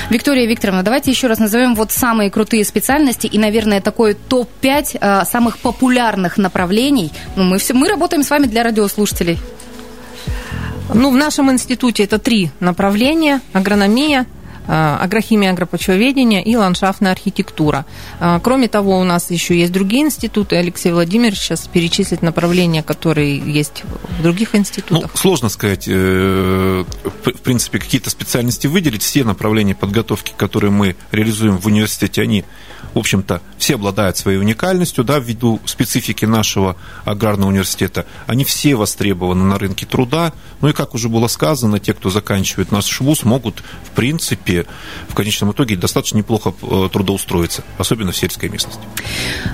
Виктория 0.10 0.48
Викторовна, 0.48 0.84
давайте 0.84 1.12
еще 1.12 1.28
раз 1.28 1.40
назовем 1.40 1.76
вот 1.76 1.92
самые 1.92 2.32
крутые 2.32 2.64
специальности 2.64 3.28
и, 3.28 3.38
наверное, 3.38 3.71
такой 3.80 4.16
топ-5 4.16 5.26
самых 5.26 5.60
популярных 5.60 6.38
направлений, 6.38 7.12
ну, 7.36 7.44
мы, 7.44 7.60
все, 7.60 7.74
мы 7.74 7.88
работаем 7.88 8.24
с 8.24 8.30
вами 8.30 8.48
для 8.48 8.64
радиослушателей. 8.64 9.40
Ну, 10.94 11.12
в 11.12 11.16
нашем 11.16 11.52
институте 11.52 12.04
это 12.04 12.20
три 12.20 12.52
направления. 12.60 13.40
Агрономия, 13.54 14.26
агрохимия, 14.68 15.52
агропочвоведение 15.52 16.44
и 16.44 16.56
ландшафтная 16.56 17.12
архитектура. 17.12 17.86
А, 18.20 18.40
кроме 18.40 18.68
того, 18.68 19.00
у 19.00 19.04
нас 19.04 19.32
еще 19.32 19.58
есть 19.58 19.72
другие 19.72 20.04
институты. 20.04 20.56
Алексей 20.56 20.92
Владимирович 20.92 21.40
сейчас 21.40 21.68
перечислит 21.68 22.22
направления, 22.22 22.84
которые 22.84 23.38
есть 23.38 23.84
в 24.20 24.24
других 24.24 24.56
институтах. 24.56 25.12
Ну, 25.14 25.18
сложно 25.18 25.50
сказать, 25.50 25.86
э, 25.88 26.84
в 27.04 27.42
принципе, 27.42 27.80
какие-то 27.80 28.10
специальности 28.10 28.68
выделить. 28.68 29.02
Все 29.02 29.24
направления 29.24 29.76
подготовки, 29.76 30.34
которые 30.38 30.72
мы 30.72 30.96
реализуем 31.12 31.58
в 31.58 31.66
университете, 31.66 32.22
они 32.22 32.46
в 32.94 33.00
общем-то, 33.00 33.42
все 33.58 33.76
обладают 33.76 34.18
своей 34.18 34.38
уникальностью, 34.38 35.04
да, 35.04 35.20
ввиду 35.20 35.62
специфики 35.66 36.26
нашего 36.26 36.76
аграрного 37.06 37.50
университета. 37.50 38.06
Они 38.28 38.44
все 38.44 38.76
востребованы 38.76 39.44
на 39.44 39.58
рынке 39.58 39.86
труда. 39.86 40.34
Ну 40.60 40.68
и, 40.68 40.74
как 40.74 40.94
уже 40.94 41.08
было 41.08 41.28
сказано, 41.28 41.80
те, 41.80 41.94
кто 41.94 42.10
заканчивает 42.10 42.72
наш 42.72 43.00
вуз, 43.00 43.24
могут, 43.24 43.64
в 43.84 43.92
принципе, 43.92 44.51
в 45.08 45.16
конечном 45.16 45.52
итоге 45.52 45.76
достаточно 45.76 46.18
неплохо 46.18 46.54
э, 46.62 46.90
трудоустроиться, 46.92 47.64
особенно 47.78 48.12
в 48.12 48.18
сельской 48.18 48.50
местности. 48.50 48.82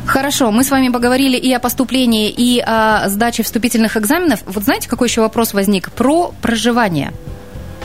Хорошо, 0.06 0.52
мы 0.52 0.64
с 0.64 0.72
вами 0.72 0.90
поговорили 0.90 1.38
и 1.38 1.52
о 1.54 1.60
поступлении, 1.60 2.30
и 2.30 2.60
о 2.60 3.10
сдаче 3.10 3.44
вступительных 3.44 3.98
экзаменов. 3.98 4.42
Вот 4.46 4.64
знаете, 4.64 4.90
какой 4.90 5.08
еще 5.08 5.22
вопрос 5.22 5.54
возник? 5.54 5.92
Про 5.92 6.34
проживание. 6.42 7.14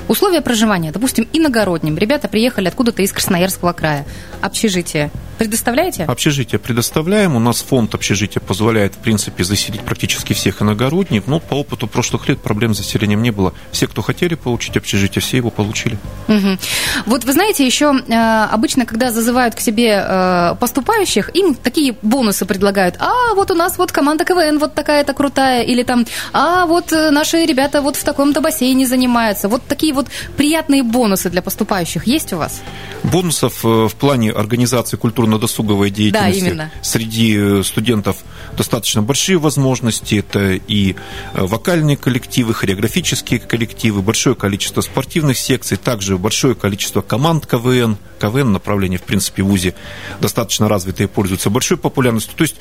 Условия 0.09 0.41
проживания, 0.41 0.93
допустим, 0.93 1.29
иногородним. 1.33 1.97
Ребята 1.97 2.29
приехали 2.29 2.69
откуда-то 2.69 3.03
из 3.03 3.13
Красноярского 3.13 3.73
края. 3.73 4.05
Общежитие. 4.41 5.11
Предоставляете? 5.39 6.05
Общежитие 6.05 6.59
предоставляем. 6.59 7.35
У 7.35 7.41
нас 7.41 7.63
фонд 7.63 7.95
общежития 7.95 8.41
позволяет, 8.41 8.95
в 8.95 8.99
принципе, 8.99 9.43
заселить 9.43 9.81
практически 9.81 10.35
всех 10.35 10.63
иногородних. 10.63 11.27
Но 11.27 11.41
по 11.41 11.55
опыту 11.55 11.89
прошлых 11.89 12.29
лет 12.29 12.41
проблем 12.41 12.75
с 12.75 12.79
заселением 12.79 13.23
не 13.23 13.31
было. 13.31 13.53
Все, 13.73 13.89
кто 13.89 14.03
хотели 14.03 14.37
получить 14.37 14.77
общежитие, 14.77 15.21
все 15.21 15.39
его 15.39 15.51
получили. 15.51 15.99
Угу. 16.29 16.59
Вот 17.07 17.25
вы 17.25 17.33
знаете, 17.33 17.67
еще 17.67 17.93
э, 18.07 18.45
обычно, 18.53 18.87
когда 18.87 19.11
зазывают 19.11 19.55
к 19.55 19.61
себе 19.61 20.05
э, 20.07 20.55
поступающих, 20.61 21.35
им 21.35 21.55
такие 21.55 21.97
бонусы 22.03 22.45
предлагают. 22.45 22.97
А, 23.01 23.35
вот 23.35 23.51
у 23.51 23.55
нас 23.55 23.79
вот 23.79 23.91
команда 23.91 24.25
КВН 24.25 24.59
вот 24.59 24.75
такая-то 24.75 25.13
крутая. 25.13 25.63
Или 25.63 25.83
там, 25.83 26.07
а, 26.33 26.67
вот 26.67 26.93
э, 26.93 27.11
наши 27.11 27.45
ребята 27.45 27.83
вот 27.83 27.97
в 27.97 28.05
таком-то 28.05 28.41
бассейне 28.41 28.87
занимаются. 28.87 29.49
Вот 29.49 29.63
такие 29.67 29.92
вот 29.93 30.09
приятные 30.37 30.83
бонусы 30.83 31.31
для 31.31 31.43
поступающих 31.43 32.07
есть 32.07 32.33
у 32.33 32.39
вас? 32.39 32.63
Бонусов 33.03 33.63
в 33.63 33.95
плане 33.99 34.31
организации 34.33 34.97
культурно-досуговой 34.97 35.91
деятельности. 35.91 36.41
Да, 36.41 36.47
именно. 36.47 36.71
Среди 36.83 37.37
э, 37.37 37.63
студентов 37.65 38.17
достаточно 38.57 39.03
большие 39.03 39.39
возможности. 39.39 40.17
Это 40.17 40.53
и 40.53 40.93
э, 40.93 40.95
вокальные 41.35 41.97
коллективы, 41.97 42.55
хореографические 42.55 43.41
коллективы, 43.41 44.03
большое 44.03 44.35
количество 44.35 44.81
спортивных 44.81 45.39
секций, 45.39 45.77
также 45.77 46.19
большое 46.19 46.55
количество 46.55 47.01
команд 47.01 47.47
КВН. 47.47 47.97
КВН 48.21 48.53
направление, 48.53 48.99
в 48.99 49.03
принципе, 49.03 49.43
в 49.43 49.47
ВУЗе 49.47 49.75
достаточно 50.21 50.69
развитые, 50.69 51.09
пользуются 51.09 51.51
большой 51.51 51.77
популярностью. 51.77 52.35
То 52.37 52.43
есть, 52.43 52.57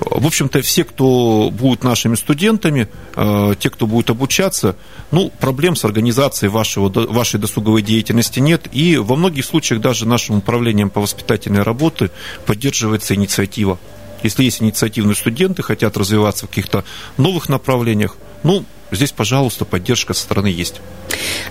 в 0.00 0.26
общем-то, 0.26 0.62
все, 0.62 0.84
кто 0.84 1.50
будут 1.52 1.84
нашими 1.84 2.16
студентами, 2.16 2.88
э, 3.14 3.54
те, 3.58 3.70
кто 3.70 3.86
будет 3.86 4.10
обучаться, 4.10 4.76
ну, 5.10 5.30
проблем 5.38 5.76
с 5.76 5.84
организацией 5.84 6.50
вашего, 6.50 6.88
вашей 6.88 7.38
досуговой 7.38 7.82
деятельности 7.82 8.40
нет. 8.40 8.68
И 8.72 8.96
во 8.96 9.16
многих 9.16 9.44
случаях 9.44 9.80
даже 9.80 10.06
нашим 10.06 10.38
управлением 10.38 10.90
по 10.90 11.00
воспитательной 11.00 11.62
работе 11.62 12.10
поддерживается 12.44 13.14
инициатива. 13.14 13.78
Если 14.26 14.42
есть 14.42 14.60
инициативные 14.60 15.14
студенты, 15.14 15.62
хотят 15.62 15.96
развиваться 15.96 16.46
в 16.46 16.48
каких-то 16.48 16.84
новых 17.16 17.48
направлениях, 17.48 18.16
ну, 18.42 18.64
здесь, 18.90 19.12
пожалуйста, 19.12 19.64
поддержка 19.64 20.14
со 20.14 20.22
стороны 20.22 20.48
есть. 20.48 20.80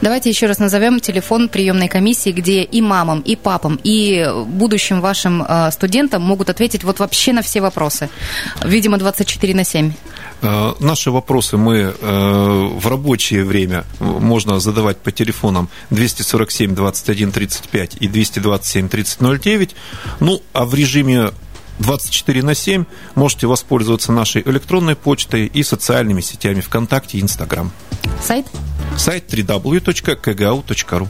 Давайте 0.02 0.30
еще 0.30 0.48
раз 0.48 0.60
назовем 0.60 1.00
телефон 1.00 1.48
приемной 1.48 1.88
комиссии, 1.88 2.32
где 2.32 2.64
и 2.64 2.82
мамам, 2.82 3.22
и 3.22 3.36
папам, 3.38 3.80
и 3.84 4.30
будущим 4.46 5.00
вашим 5.00 5.42
э, 5.42 5.72
студентам 5.72 6.22
могут 6.22 6.50
ответить 6.50 6.84
вот 6.84 7.00
вообще 7.00 7.32
на 7.34 7.42
все 7.42 7.62
вопросы. 7.62 8.10
Видимо, 8.64 8.98
24 8.98 9.56
на 9.56 9.64
7. 9.64 9.94
Э, 10.42 10.74
наши 10.80 11.12
вопросы 11.12 11.56
мы 11.56 11.78
э, 11.78 11.94
в 12.02 12.88
рабочее 12.88 13.46
время 13.46 13.86
можно 14.00 14.60
задавать 14.60 14.98
по 14.98 15.12
телефонам 15.12 15.70
247 15.92 16.76
21 16.76 17.32
35 17.32 17.98
и 18.02 18.08
227 18.08 18.90
30 18.90 19.22
09. 19.22 19.76
Ну, 20.20 20.42
а 20.52 20.66
в 20.66 20.76
режиме 20.76 21.32
24 21.80 22.44
на 22.44 22.56
7 22.56 22.86
можете 23.16 23.48
воспользоваться 23.48 24.12
нашей 24.12 24.42
электронной 24.44 24.96
почтой 24.96 25.46
и 25.46 25.64
социальными 25.64 26.22
сетями 26.22 26.62
ВКонтакте 26.62 27.18
и 27.18 27.22
Инстаграм. 27.22 27.72
Сайт? 28.22 28.46
Сайт 28.98 29.26
www.kgau.ru 29.34 31.08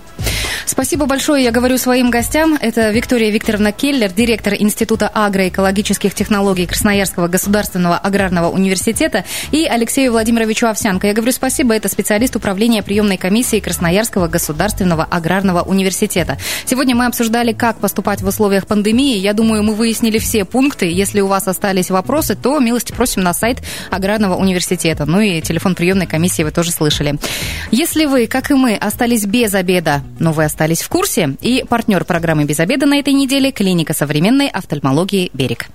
Спасибо 0.66 1.06
большое. 1.06 1.44
Я 1.44 1.52
говорю 1.52 1.78
своим 1.78 2.10
гостям. 2.10 2.58
Это 2.60 2.90
Виктория 2.90 3.30
Викторовна 3.30 3.72
Келлер, 3.72 4.12
директор 4.12 4.56
Института 4.58 5.08
агроэкологических 5.08 6.14
технологий 6.16 6.66
Красноярского 6.66 7.28
государственного 7.28 7.98
аграрного 7.98 8.50
университета, 8.50 9.26
и 9.52 9.66
Алексею 9.66 10.12
Владимировичу 10.12 10.68
Овсянко. 10.68 11.08
Я 11.08 11.14
говорю 11.14 11.32
спасибо. 11.32 11.76
Это 11.76 11.88
специалист 11.88 12.36
управления 12.36 12.82
приемной 12.82 13.18
комиссии 13.18 13.60
Красноярского 13.60 14.28
государственного 14.28 15.04
аграрного 15.04 15.62
университета. 15.62 16.38
Сегодня 16.66 16.96
мы 16.96 17.06
обсуждали, 17.06 17.54
как 17.54 17.78
поступать 17.78 18.22
в 18.22 18.28
условиях 18.28 18.66
пандемии. 18.66 19.18
Я 19.18 19.34
думаю, 19.34 19.62
мы 19.62 19.76
выяснили 19.76 20.18
все 20.18 20.46
пункты. 20.46 20.92
Если 20.92 21.22
у 21.22 21.28
вас 21.28 21.48
остались 21.48 21.92
вопросы, 21.92 22.36
то 22.36 22.60
милости 22.60 22.92
просим 22.92 23.22
на 23.22 23.34
сайт 23.34 23.60
аграрного 23.92 24.36
университета. 24.36 25.06
Ну 25.06 25.22
и 25.22 25.42
телефон 25.42 25.76
приемной 25.76 26.08
комиссии 26.08 26.42
вы 26.42 26.52
тоже 26.52 26.72
слышали. 26.72 27.16
Если 27.78 28.06
вы, 28.06 28.28
как 28.28 28.52
и 28.52 28.54
мы, 28.54 28.78
остались 28.78 29.26
без 29.26 29.54
обеда, 29.54 30.02
но 30.18 30.32
вы 30.32 30.46
остались 30.46 30.82
в 30.82 30.88
курсе, 30.88 31.36
и 31.42 31.66
партнер 31.68 32.06
программы 32.06 32.46
«Без 32.46 32.62
обеда» 32.62 32.86
на 32.86 33.00
этой 33.00 33.12
неделе– 33.12 33.52
клиника 33.52 33.94
современной 33.94 34.48
офтальмологии 34.48 35.30
«Берег». 35.34 35.68